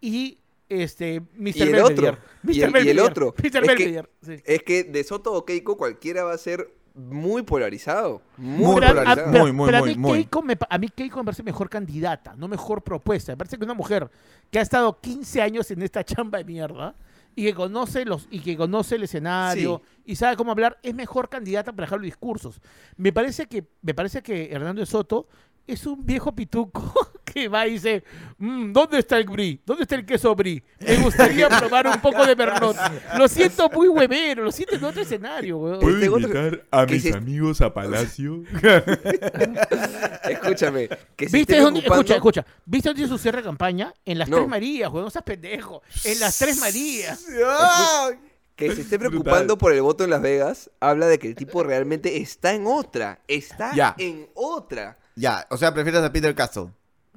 [0.00, 1.56] y este Mr.
[1.56, 1.82] Y el Belvedere.
[2.08, 2.50] otro, Mr.
[2.50, 3.00] y el- y el Belvedere.
[3.02, 3.34] otro.
[3.36, 3.64] Mr.
[3.64, 4.42] Es que- sí.
[4.44, 8.20] Es que de Soto o Keiko cualquiera va a ser muy polarizado.
[8.36, 9.32] Muy, Muy Pero a- a, polarizado.
[9.32, 10.12] pero- Muy, muy, pero a muy, mí muy.
[10.18, 13.32] Keiko me a mí Keiko me parece mejor candidata, no mejor propuesta.
[13.32, 14.08] Me parece que una mujer
[14.50, 16.94] que ha estado 15 años en esta chamba de mierda
[17.40, 21.30] y que conoce los y que conoce el escenario y sabe cómo hablar, es mejor
[21.30, 22.60] candidata para dejar los discursos.
[22.98, 25.26] Me parece que me parece que Hernando de Soto
[25.66, 26.92] es un viejo pituco
[27.32, 28.02] que va y dice,
[28.38, 29.60] "Mm, ¿dónde está el brie?
[29.64, 30.62] ¿Dónde está el queso brie?
[30.80, 32.76] Me gustaría probar un poco de Merlot.
[33.16, 35.80] Lo siento muy huevero, lo siento en otro escenario, weón.
[35.80, 38.42] ¿Puedo invitar a mis se- amigos a Palacio?
[40.24, 40.88] Escúchame.
[41.16, 43.92] Que se ¿Viste dónde, preocupando- escucha, escucha, ¿viste dónde hizo su cierre de campaña?
[44.04, 44.36] En las No.
[44.38, 45.82] Tres Marías, weón, no seas pendejo.
[46.04, 47.24] En las Tres Marías.
[47.46, 48.10] ¡Ah!
[48.56, 49.10] Que se esté Brutal.
[49.22, 52.66] preocupando por el voto en Las Vegas habla de que el tipo realmente está en
[52.66, 53.20] otra.
[53.26, 53.94] Está Ya.
[53.98, 54.98] en otra.
[55.16, 56.66] Ya, o sea, prefieres a Peter Castle.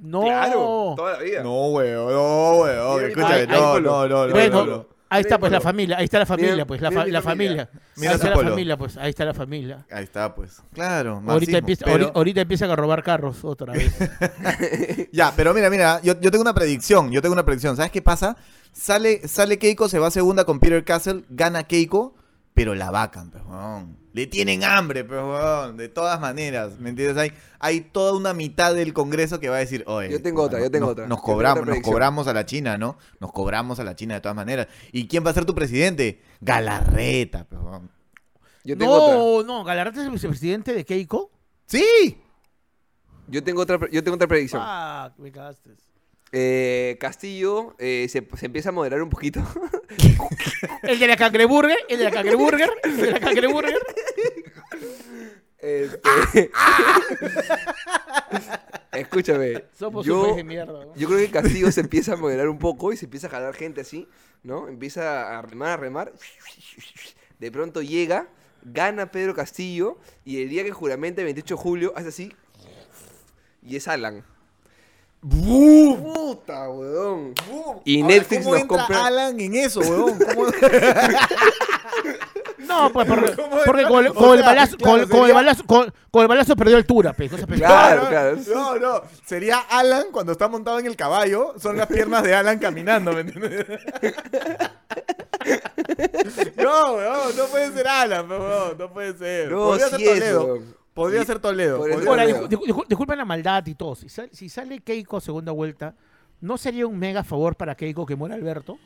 [0.02, 0.22] No.
[0.22, 1.44] Claro, toda la vida.
[1.44, 3.06] No, weón, no, weón.
[3.06, 4.88] Escúchame, no, no, no, no, Bueno, no, no.
[5.10, 7.68] ahí está pues la familia, ahí está la familia, mira, pues la, fa- la familia.
[7.68, 7.70] familia.
[7.96, 9.86] Mira ahí está la familia, pues ahí está la familia.
[9.91, 10.62] Ahí está, pues.
[10.74, 13.94] Claro, Ahorita, empieza, pero- ahorita empiezan a robar carros otra vez.
[15.12, 17.76] Ya, pero mira, mira, yo, yo tengo una predicción, yo tengo una predicción.
[17.76, 18.36] ¿Sabes qué pasa?
[18.72, 22.16] Sale, sale Keiko, se va segunda con Peter Castle, gana Keiko,
[22.56, 23.98] pero la vacan, pues, weón.
[24.14, 27.18] Le tienen hambre, weón, de todas maneras, ¿me entiendes?
[27.18, 30.11] Hay, hay toda una mitad del Congreso que va a decir, oye...
[30.11, 31.07] Yo tengo otra, yo tengo otra.
[31.07, 32.97] Nos cobramos, otra nos cobramos a la China, ¿no?
[33.20, 34.68] Nos cobramos a la China de todas maneras.
[34.91, 36.22] ¿Y quién va a ser tu presidente?
[36.41, 37.89] Galarreta, weón.
[38.64, 39.18] Yo tengo otra.
[39.18, 41.32] no, no, Galarrete es el vicepresidente de Keiko.
[41.66, 42.22] ¡Sí!
[43.28, 44.61] Yo tengo otra, yo tengo otra predicción.
[44.64, 45.72] Ah, me cagaste.
[46.36, 49.39] Eh, Castillo eh, se, se empieza a moderar un poquito.
[50.81, 53.79] El de la cangreburger, el de la cangreburger, el de la cangreburger.
[55.59, 56.51] Este-
[58.91, 59.63] Escúchame.
[59.77, 60.86] Somos un yo, país de mierda.
[60.86, 60.95] ¿no?
[60.95, 63.53] yo creo que Castillo se empieza a moderar un poco y se empieza a jalar
[63.53, 64.07] gente así,
[64.43, 64.67] ¿no?
[64.67, 66.13] Empieza a remar, a remar.
[67.39, 68.27] De pronto llega,
[68.63, 72.34] gana Pedro Castillo y el día que juramenta el 28 de julio hace así.
[73.61, 74.25] Y es Alan.
[75.30, 77.34] ¡Puta, weón!
[77.86, 79.05] Y Ahora, Netflix ¿cómo nos entra compra.
[79.05, 80.19] Alan en eso, weón?
[80.19, 80.47] ¿Cómo-
[82.57, 86.21] No, pues porque, ¿Cómo porque con, el balazo, claro, con, con el balazo, con, con
[86.24, 87.45] el balazo perdió altura, pues, no se.
[87.45, 88.38] Claro, claro.
[88.53, 89.01] No, no.
[89.26, 91.53] Sería Alan cuando está montado en el caballo.
[91.59, 93.65] Son las piernas de Alan caminando, ¿me entiendes?
[96.55, 99.51] No, weón, no puede ser Alan, weón, no puede ser.
[99.51, 100.34] No, Podría sí ser es.
[100.94, 101.78] Podría Y- ser Toledo.
[101.78, 102.48] podría ser Ahora, Toledo.
[102.88, 103.96] disculpen la maldad y todo.
[103.96, 105.96] Si, sal- si sale Keiko a segunda vuelta,
[106.41, 108.78] ¿no sería un mega favor para Keiko que muera Alberto?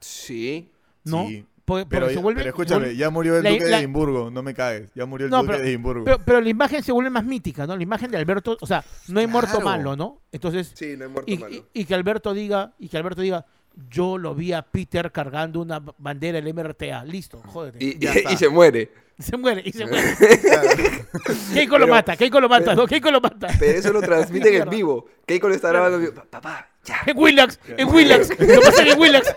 [0.00, 0.68] Sí.
[1.04, 1.26] No.
[1.28, 3.76] Sí, Porque- Pero, porque se vuelve- pero escúchame, vuelve- ya murió el la- duque la-
[3.78, 4.90] de Edimburgo, no me cagues.
[4.94, 6.04] Ya murió el No, duque pero- de Edimburgo.
[6.04, 7.74] Pero, pero la imagen se vuelve más mítica, ¿no?
[7.74, 10.20] La imagen de Alberto, o sea, no hay muerto malo, ¿no?
[10.30, 11.54] Entonces, Sí, no hay muerto y, malo.
[11.54, 13.46] y- y que Alberto diga, y que Alberto diga,
[13.90, 17.82] yo lo vi a Peter cargando una bandera del MRTA, listo, jódete.
[17.82, 17.96] Y
[18.36, 18.92] se muere.
[19.18, 20.16] Se muere, y se muere.
[21.54, 22.86] Keiko lo mata, Keiko lo mata, ¿no?
[22.86, 23.46] Keiko lo mata.
[23.60, 25.06] Pero eso lo transmiten en vivo.
[25.24, 26.14] Keiko le está grabando en vivo.
[26.14, 26.96] "Pa- Papá, ya.
[27.06, 29.34] En Willax, en Willax, lo pasan en Willax.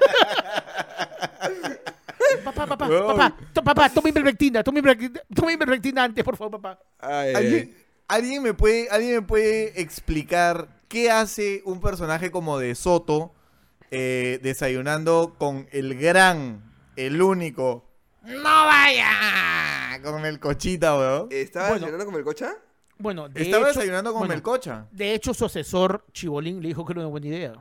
[2.43, 6.79] Papá, papá, papá, to- papá, toma ivermectina, toma ivermectina, toma ivermectina antes, por favor, papá.
[6.99, 12.73] Ay, ¿Alguien, alguien me puede, ¿Alguien me puede explicar qué hace un personaje como de
[12.75, 13.33] Soto
[13.91, 16.63] eh, desayunando con el gran,
[16.95, 17.86] el único,
[18.27, 19.99] ¡No vaya!
[20.03, 21.27] Con el cochita, weón.
[21.31, 21.79] ¿Estaba Bueno.
[21.85, 22.53] desayunando con el cocha?
[22.99, 24.87] Bueno, de Estaba hecho, desayunando con bueno, Melcocha.
[24.91, 27.53] De hecho, su asesor, Chibolín, le dijo que era una buena idea.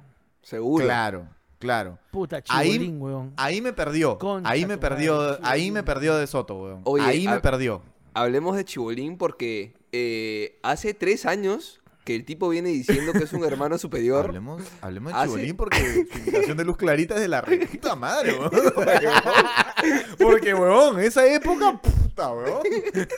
[0.42, 0.84] Seguro.
[0.84, 1.98] Claro, claro.
[2.10, 3.32] Puta, Ahí- Chibolín, weón.
[3.36, 4.18] Ahí me perdió.
[4.18, 5.38] Concha ahí me tu perdió.
[5.42, 6.80] ahí me perdió de Soto, weón.
[6.84, 7.82] Oye, ahí me perdió.
[8.14, 13.32] Hablemos de Chibolín porque eh, hace tres años que el tipo viene diciendo que es
[13.32, 14.26] un hermano superior.
[14.26, 18.32] Hablemos, hablemos de Chibolín porque su imitación de Luz Clarita es de la puta madre,
[18.32, 18.50] weón.
[20.18, 22.62] Porque, weón, esa época, puta, weón.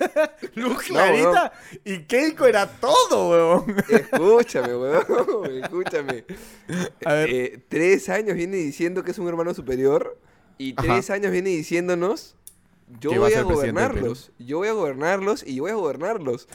[0.55, 1.53] Luz Clarita
[1.85, 3.77] y Keiko era todo, weón.
[3.91, 5.63] Escúchame, weón.
[5.63, 6.25] Escúchame.
[7.05, 7.31] A ver.
[7.31, 10.19] Eh, tres años viene diciendo que es un hermano superior.
[10.57, 10.95] Y Ajá.
[10.95, 12.37] tres años viene diciéndonos:
[13.01, 14.33] Yo a voy a gobernarlos.
[14.39, 16.49] Yo voy a gobernarlos y yo voy a gobernarlos.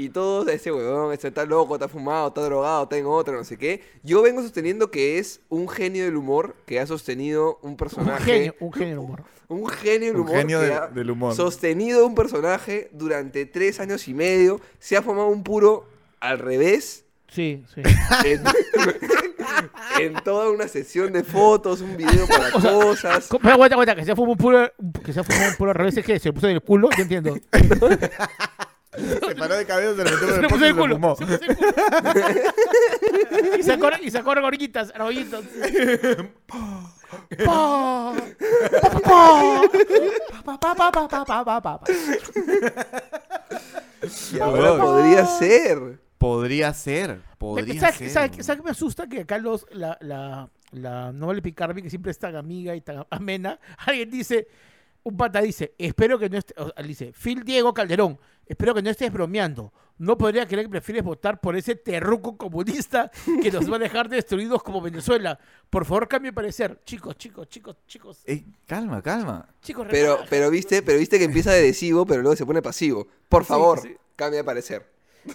[0.00, 3.42] Y todos, ese huevón, este está loco, está fumado, está drogado, está en otra, no
[3.42, 3.82] sé qué.
[4.04, 8.24] Yo vengo sosteniendo que es un genio del humor que ha sostenido un Un personaje.
[8.32, 9.22] genio, un genio del humor.
[9.48, 10.36] Un genio del Un humor.
[10.36, 11.34] genio que del- ha del humor.
[11.34, 14.60] Sostenido un personaje durante tres años y medio.
[14.78, 15.88] Se ha formado un puro
[16.20, 17.04] al revés.
[17.30, 17.80] Sí, sí.
[18.24, 18.42] En,
[20.00, 23.26] en toda una sesión de fotos, un video para O sea, cosas.
[23.28, 24.70] Co- Pero aguanta, aguanta, que se fumó un puro,
[25.04, 27.02] que se fumó un puro al revés, es que se puso en el culo, yo
[27.02, 27.34] entiendo.
[29.28, 30.94] Se paró de cabeza, se lo metió le el puso en el y se culo.
[30.94, 31.16] fumó.
[31.16, 31.72] se puso el culo.
[33.58, 35.42] y sacó, y sacó argollitas, argollitas.
[36.46, 36.94] Pa,
[37.46, 38.12] pa,
[40.44, 41.84] pa, pa, pa, pa, pa, pa, pa, pa, pa.
[44.32, 45.98] Y ahora podría ser.
[46.18, 48.32] Podría ser, podría ¿Sabes, ser.
[48.42, 49.06] sabes- qué me asusta?
[49.08, 52.80] Que acá los, la, la, la no vale picarme, que siempre es tan amiga y
[52.80, 54.48] tan amena, alguien dice,
[55.08, 56.54] un pata dice, espero que no estés,
[56.84, 59.72] dice, Phil Diego Calderón, espero que no estés bromeando.
[59.98, 63.10] No podría creer que prefieres votar por ese terruco comunista
[63.42, 65.40] que nos va a dejar destruidos como Venezuela.
[65.70, 66.80] Por favor, cambie de parecer.
[66.84, 69.48] Chicos, chicos, chicos, chicos, Ey, calma, calma.
[69.60, 70.26] chicos, Pero, relaja.
[70.30, 73.08] pero viste, pero viste que empieza de adhesivo, pero luego se pone pasivo.
[73.28, 73.96] Por favor, sí.
[74.14, 74.86] cambia de parecer.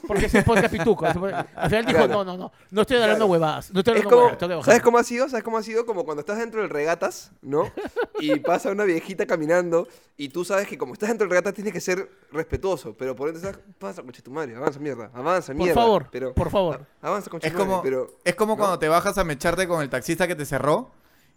[0.08, 1.06] Porque se podcast pituco.
[1.06, 2.08] Al final dijo, Claro.
[2.08, 3.72] no, no, no, no estoy hablando huevadas.
[3.72, 4.66] No estoy Es hablando como, huevadas, tengo que bajar.
[4.66, 5.30] ¿Sabes cómo ha sido?
[5.30, 5.86] ¿Sabes cómo ha sido?
[5.86, 7.72] Como cuando estás dentro del regatas, ¿no?
[8.20, 11.74] Y pasa una viejita caminando y tú sabes que como estás dentro del regatas tienes
[11.74, 15.56] que ser respetuoso, pero por dentro estás, pasa, concha tu madre, avanza mierda, avanza Por
[15.56, 15.82] mierda.
[15.82, 16.86] favor, pero, por favor.
[17.02, 18.08] a- avanza, concha Es tu madre, como, pero...
[18.24, 18.58] es como ¿no?
[18.58, 20.92] cuando te bajas a mecharte con el taxista que te cerró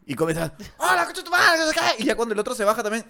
[0.07, 1.59] y comienzas, ¡Hola, coche tu madre!
[1.61, 3.05] no sé qué", Y ya cuando el otro se baja también,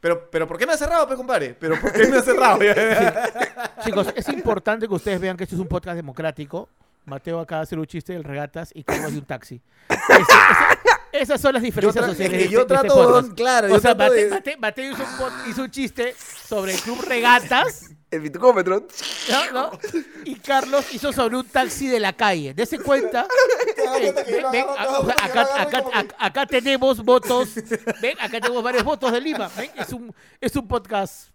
[0.00, 1.54] pero, pero ¿por qué me ha cerrado, pe, compadre?
[1.58, 2.58] ¿Pero por qué me ha cerrado?
[3.84, 6.68] Chicos, es importante que ustedes vean que este es un podcast democrático.
[7.06, 9.60] Mateo acaba de hacer un chiste del regatas y Carlos de un taxi.
[9.88, 12.38] Ese- ese- esas son las Yo diferencias tra- sociales.
[12.38, 13.32] que yo de este trato, podcast.
[13.34, 16.14] claro, O yo sea, trato de- Mateo hizo un, pod- hizo un chiste
[16.46, 18.86] sobre el club regatas, El bitucómetro.
[19.30, 19.52] ¿no?
[19.52, 19.78] ¿no?
[20.24, 22.54] Y Carlos hizo sobre un taxi de la calle.
[22.54, 23.26] Dese cuenta.
[23.98, 24.14] Ven,
[24.52, 25.16] ven, a- o sea,
[26.18, 27.54] acá, tenemos votos.
[28.00, 29.50] Ven, acá tenemos varios votos de Lima.
[29.56, 31.30] Ven, es un, es un podcast.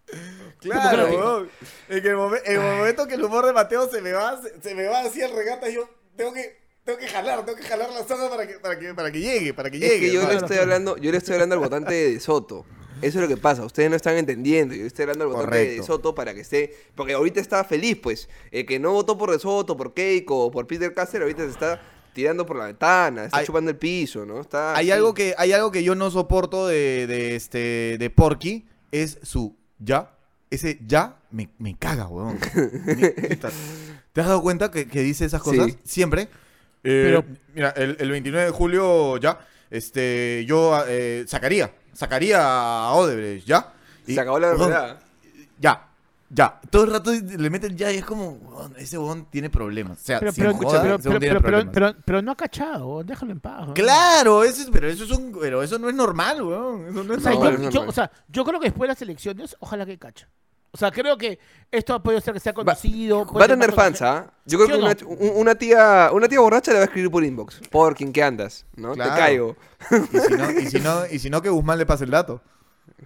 [0.60, 1.50] Claro, weón.
[1.88, 4.60] En el, momen- en el momento que el humor de Mateo se me va, se,
[4.60, 7.90] se me va así al regata, yo tengo que, tengo que jalar, tengo que jalar
[7.90, 10.00] la soga para que, para que, para que llegue, para que Es llegue.
[10.06, 12.64] que yo le estoy hablando, yo le estoy hablando al votante de Soto.
[13.02, 14.74] Eso es lo que pasa, ustedes no están entendiendo.
[14.74, 15.86] Yo estoy hablando al votante de Correcto.
[15.86, 16.74] Soto para que esté.
[16.94, 18.26] Porque ahorita está feliz, pues.
[18.50, 21.50] El que no votó por De Soto, por Keiko o por Peter Cáceres, ahorita se
[21.50, 21.82] está
[22.16, 24.40] tirando por la ventana, está Hay- chupando el piso, ¿no?
[24.40, 24.92] Está Hay así.
[24.96, 29.54] algo que, hay algo que yo no soporto de, de este de Porky, es su
[29.78, 30.12] ya.
[30.48, 32.38] Ese ya me, me caga, weón.
[32.86, 33.10] Me-.
[33.10, 35.66] ¿Te has dado cuenta que, que dice esas cosas?
[35.66, 35.78] Sí.
[35.84, 36.28] Siempre.
[36.80, 39.38] Pero, Pero, mira, el, el 29 de julio ya,
[39.70, 43.74] este, yo eh, sacaría, sacaría a Odebrecht, ¿ya?
[44.06, 45.00] Y- Se acabó la verdad.
[45.58, 45.88] Ya,
[46.30, 46.60] ya.
[46.70, 48.38] Todo el rato le meten ya y es como,
[48.76, 49.98] ese weón tiene problemas.
[50.00, 51.74] O sea, Pero, sin pero, joda, pero, ese weón pero, tiene pero, pero, problemas.
[51.74, 53.02] pero- pero no ha cachado.
[53.04, 53.68] Déjalo en paz.
[53.68, 53.74] ¿no?
[53.74, 56.86] Claro, eso es, pero eso es un, pero eso no es normal, weón.
[56.88, 57.88] Eso no es O sea, yo, no es yo- normal.
[57.88, 60.28] o sea, yo creo que después de las elecciones, ojalá que cacha.
[60.72, 61.38] O sea, creo que
[61.70, 63.24] esto ha podido ser que sea conocido.
[63.24, 64.02] Va a tener fans.
[64.02, 64.30] ¿ah?
[64.44, 67.60] Yo creo ¿Sí que una, tía, una tía borracha le va a escribir por inbox.
[67.70, 68.92] Por quien que andas, ¿no?
[68.92, 69.12] Claro.
[69.14, 69.56] Te caigo.
[70.12, 72.42] Y si no, y si no, y si no que Guzmán le pase el dato.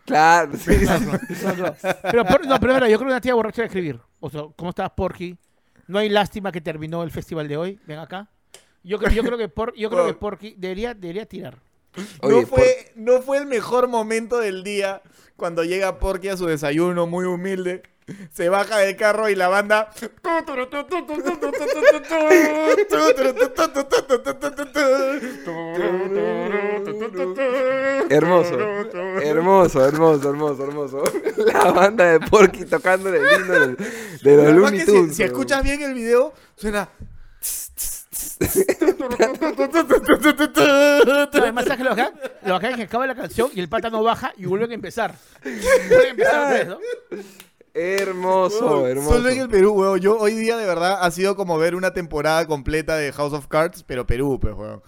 [0.04, 0.50] Claro.
[0.56, 0.84] sí, sí.
[0.86, 1.74] No, no.
[2.10, 4.00] Pero, por- no, pero yo creo que una tía borracha de escribir.
[4.18, 5.36] O sea, ¿cómo estás, Porky?
[5.90, 7.80] No hay lástima que terminó el festival de hoy.
[7.84, 8.28] Ven acá.
[8.84, 11.58] Yo creo, yo creo que por, yo creo que Porky debería, debería tirar.
[12.20, 15.02] Oye, no, fue, no fue el mejor momento del día
[15.34, 17.82] cuando llega Porky a su desayuno muy humilde.
[18.30, 19.90] Se baja del carro y la banda.
[28.10, 28.58] Hermoso.
[29.22, 31.02] Hermoso, hermoso, hermoso, hermoso.
[31.52, 33.76] La banda de Porky tocando el himno del-
[34.22, 35.16] de los Looney si, Tunes.
[35.16, 36.88] si escuchas bien el video, suena.
[41.32, 42.12] Además, ¿sabes lo bacán?
[42.44, 45.14] Lo es que acaba la canción y el pata no baja y vuelven a empezar.
[45.42, 46.78] Vuelven a empezar otra vez, ¿no?
[47.72, 49.16] Hermoso, hermoso.
[49.16, 50.00] Solo en el Perú, weón.
[50.00, 53.46] Yo hoy día de verdad ha sido como ver una temporada completa de House of
[53.46, 54.82] Cards, pero Perú, pues, weón.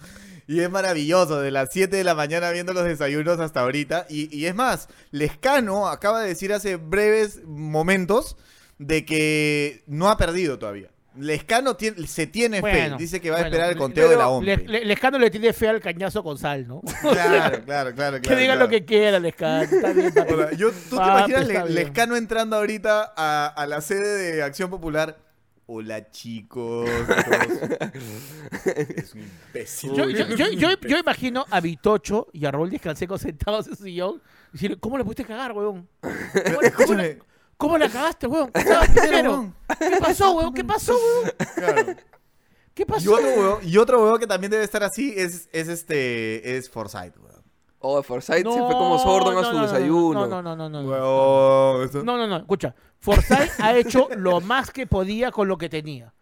[0.47, 4.05] Y es maravilloso, de las 7 de la mañana viendo los desayunos hasta ahorita.
[4.09, 8.35] Y, y es más, Lescano acaba de decir hace breves momentos
[8.77, 10.89] de que no ha perdido todavía.
[11.15, 14.27] Lescano tiene- se tiene Bueno, fe, dice que va a esperar el conteo de la
[14.41, 16.81] le- Lescano le tiene fe al cañazo con sal, ¿no?
[17.01, 18.15] Claro, claro, claro.
[18.21, 18.59] que claro, digan claro.
[18.61, 19.61] lo que quiera, Lescano.
[19.61, 20.11] Está bien,
[20.57, 21.75] yo, ¿Tú te Papi, imaginas bien.
[21.75, 25.17] Lescano entrando ahorita a, a la sede de Acción Popular?
[25.65, 26.89] Hola chicos.
[28.65, 29.93] es un imbécil.
[29.93, 33.83] Yo, yo, yo, yo, yo imagino a Vitocho y a Raúl Descanseco sentados en su
[33.83, 35.87] sillón y decirle, ¿cómo le pudiste cagar, weón?
[36.01, 37.03] ¿Cómo, le- cómo, Escúchame.
[37.03, 37.19] le-
[37.57, 38.51] cómo la cagaste, weón?
[38.51, 38.63] ¿Qué?
[39.79, 40.53] ¿Qué pasó, weón?
[40.53, 41.31] ¿Qué pasó, weón?
[41.55, 41.85] Claro.
[42.73, 43.13] ¿Qué Y pasó?
[43.13, 47.15] otro huevo, y otro huevo que también debe estar así es, es este es Forsyth,
[47.17, 47.41] weón.
[47.79, 50.27] Oh, Forsyth se fue como Sordon a no, su no, no, desayuno.
[50.27, 50.81] No, no, no, no.
[50.81, 52.37] No, no, no, no.
[52.37, 52.73] Escucha,
[53.03, 56.13] Forsyth ha hecho lo más que podía con lo que tenía.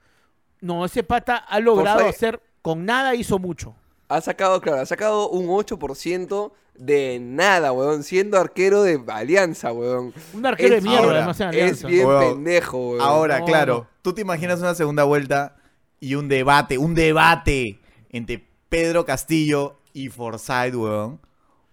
[0.61, 3.75] No, ese pata ha logrado Forsyth- hacer con nada, hizo mucho.
[4.09, 8.03] Ha sacado, claro, ha sacado un 8% de nada, weón.
[8.03, 10.13] Siendo arquero de Alianza, weón.
[10.33, 12.33] Un arquero Es- de mierda, ahora, además en Es bien Weón.
[12.35, 13.01] pendejo, weón.
[13.01, 15.55] Ahora, No, claro, tú te imaginas una segunda vuelta
[15.99, 17.79] y un debate, un debate
[18.09, 21.19] entre Pedro Castillo y Forsyth, weón.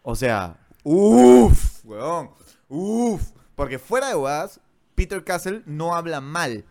[0.03, 2.31] O sea, uff, weón,
[2.69, 3.23] uff.
[3.55, 4.61] Porque fuera de huevadas,
[4.99, 6.65] Peter Castle no habla mal,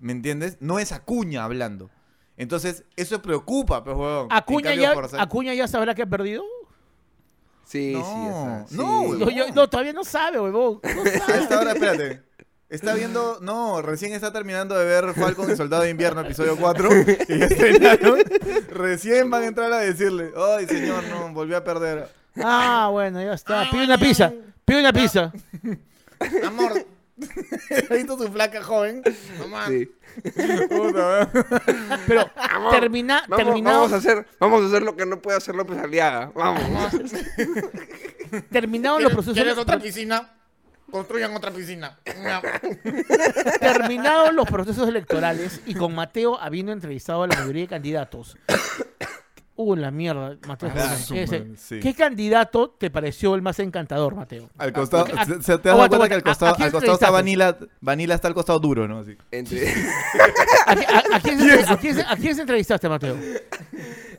[0.00, 0.56] ¿me entiendes?
[0.58, 1.90] No es Acuña hablando.
[2.36, 4.26] Entonces, eso preocupa, pues, huevón.
[4.32, 6.42] Acuña ya, Acuña ya sabrá que ha perdido.
[7.64, 8.76] Sí, No, sí, está.
[8.82, 9.08] no, Sí.
[9.10, 9.18] huevón.
[9.20, 10.80] No, yo- no, todavía no sabe, huevón.
[10.82, 11.38] No A sabe.
[11.38, 12.22] esta hora, espérate.
[12.68, 16.88] Está viendo, no, recién está terminando de ver Falcon y Soldado de Invierno, episodio 4.
[17.28, 18.18] Y estrenaron.
[18.70, 22.08] Recién van a entrar a decirle, ay señor, no, volvió a perder.
[22.42, 23.70] Ah, bueno, ya está.
[23.70, 24.32] Pide una pizza.
[24.64, 25.32] Pide una pizza.
[26.44, 26.84] Amor.
[27.70, 29.02] ¿Has visto su flaca joven?
[29.38, 29.66] Mamá.
[29.68, 29.90] Sí.
[30.68, 31.30] Puta,
[32.06, 32.30] Pero
[32.70, 35.78] termina, Vamos, terminado, vamos a hacer, vamos a hacer lo que no puede hacer López
[35.78, 36.32] Aliaga.
[36.34, 36.62] Vamos.
[38.50, 40.34] terminado los procesos, ¿Quieres otra piscina?
[40.90, 41.98] Construyan otra piscina.
[43.60, 48.38] terminados los procesos electorales y con Mateo habiendo entrevistado a la mayoría de candidatos.
[49.60, 50.70] Uh, la mierda, Mateo.
[50.72, 51.92] Ah, ¿Qué, sí.
[51.94, 54.48] candidato te pareció el más encantador, Mateo?
[54.56, 56.20] Al costado, Ah, se, se te das aguanta, cuenta que al.
[56.20, 57.10] ¿A- costado, a al costado está?
[57.10, 59.00] Vanilla, Vanilla está al costado duro, ¿no?
[59.00, 59.16] Así.
[59.32, 59.68] Entre-
[60.64, 63.16] ¿A, qui- a- a quién, se- a quién se- a quién se entrevistaste, Mateo?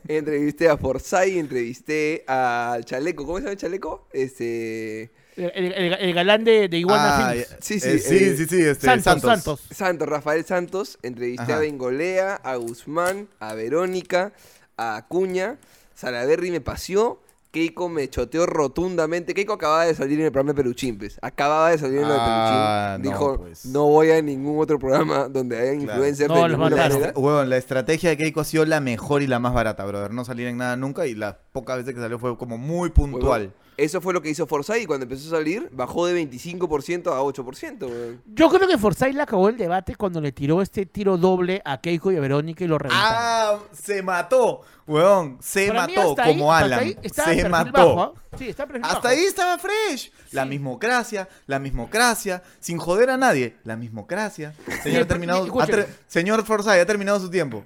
[0.08, 3.24] entrevisté a Forsyth, entrevisté al Chaleco.
[3.24, 4.08] ¿Cómo se llama el Chaleco?
[4.12, 5.10] Este.
[5.36, 7.44] El, el- el galán de, de Iguana Ah, ya.
[7.60, 9.30] Sí, sí, Eh, sí, eh, sí, sí, este, Santos, Santos.
[9.30, 9.60] Santos.
[9.74, 10.98] Santos, Rafael Santos.
[11.02, 11.56] Entrevisté Ajá.
[11.56, 14.32] a Bengolea, a Guzmán, a Verónica,
[14.80, 15.56] a Acuña.
[15.94, 17.20] Salaberry me paseó.
[17.52, 19.34] Keiko me choteó rotundamente.
[19.34, 21.18] Keiko acababa de salir en el programa de Peluchimpes.
[21.20, 23.02] Acababa de salir en lo de Ah, Peluchín.
[23.02, 23.66] no, Dijo, pues.
[23.66, 25.92] no voy a ningún otro programa donde hayan Claro.
[25.94, 27.12] influencers No, de ninguna manera.
[27.16, 30.12] Huevón, la estrategia de Keiko ha sido la mejor y la más barata, brother.
[30.12, 33.52] No salir en nada nunca y las pocas veces que salió fue como muy puntual.
[33.80, 37.20] Eso fue lo que hizo Forsyth y cuando empezó a salir bajó de 25% a
[37.22, 37.80] 8%.
[37.88, 38.22] weón.
[38.26, 41.80] Yo creo que Forsyth le acabó el debate cuando le tiró este tiro doble a
[41.80, 43.14] Keiko y a Verónica y lo reventaron.
[43.16, 45.38] Ah, se mató, huevón.
[45.40, 46.94] Se Para mí, mató ahí- como hasta Alan.
[47.02, 47.72] Se mató.
[47.96, 48.36] bajo, ¿ah?
[48.38, 49.08] Sí, está Hasta bajo.
[49.08, 50.12] ahí estaba fresh.
[50.32, 53.56] La mismocracia, la mismocracia, sin joder a nadie.
[53.64, 54.54] La mismocracia.
[54.82, 57.64] Señor, ha terminado, ha ter- señor Forsyth, ha terminado su tiempo.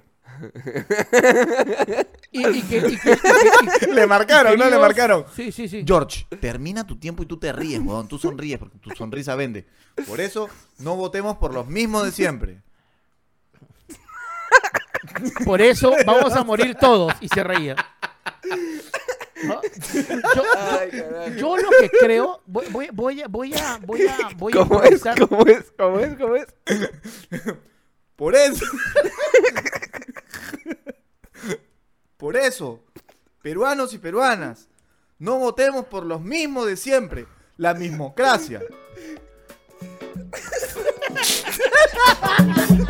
[2.31, 4.69] Y, y que, y que- y que- y que- Le marcaron, ¿no?
[4.69, 5.25] Le marcaron.
[5.35, 5.83] Sí, sí, sí.
[5.87, 8.07] George, termina tu tiempo y tú te ríes, huevón.
[8.07, 9.65] Tú sonríes porque tu sonrisa vende.
[10.07, 12.61] Por eso, no votemos por los mismos de siempre.
[15.45, 17.13] Por eso vamos a morir todos.
[17.21, 17.75] Y se reía.
[19.43, 19.61] ¿No?
[19.63, 21.29] Yo, Ay, carajo.
[21.37, 24.81] yo lo que creo, voy, voy, voy a, voy a, voy a, voy a ¿Cómo
[24.83, 24.91] es?
[25.03, 25.19] improvisar.
[25.27, 25.71] ¿Cómo es?
[25.77, 26.17] ¿Cómo es?
[26.17, 26.45] ¿Cómo es?
[28.15, 28.65] Por eso.
[32.17, 32.81] Por eso,
[33.41, 34.69] peruanos y peruanas,
[35.19, 37.27] no votemos por los mismos de siempre.
[37.57, 38.61] La mismocracia.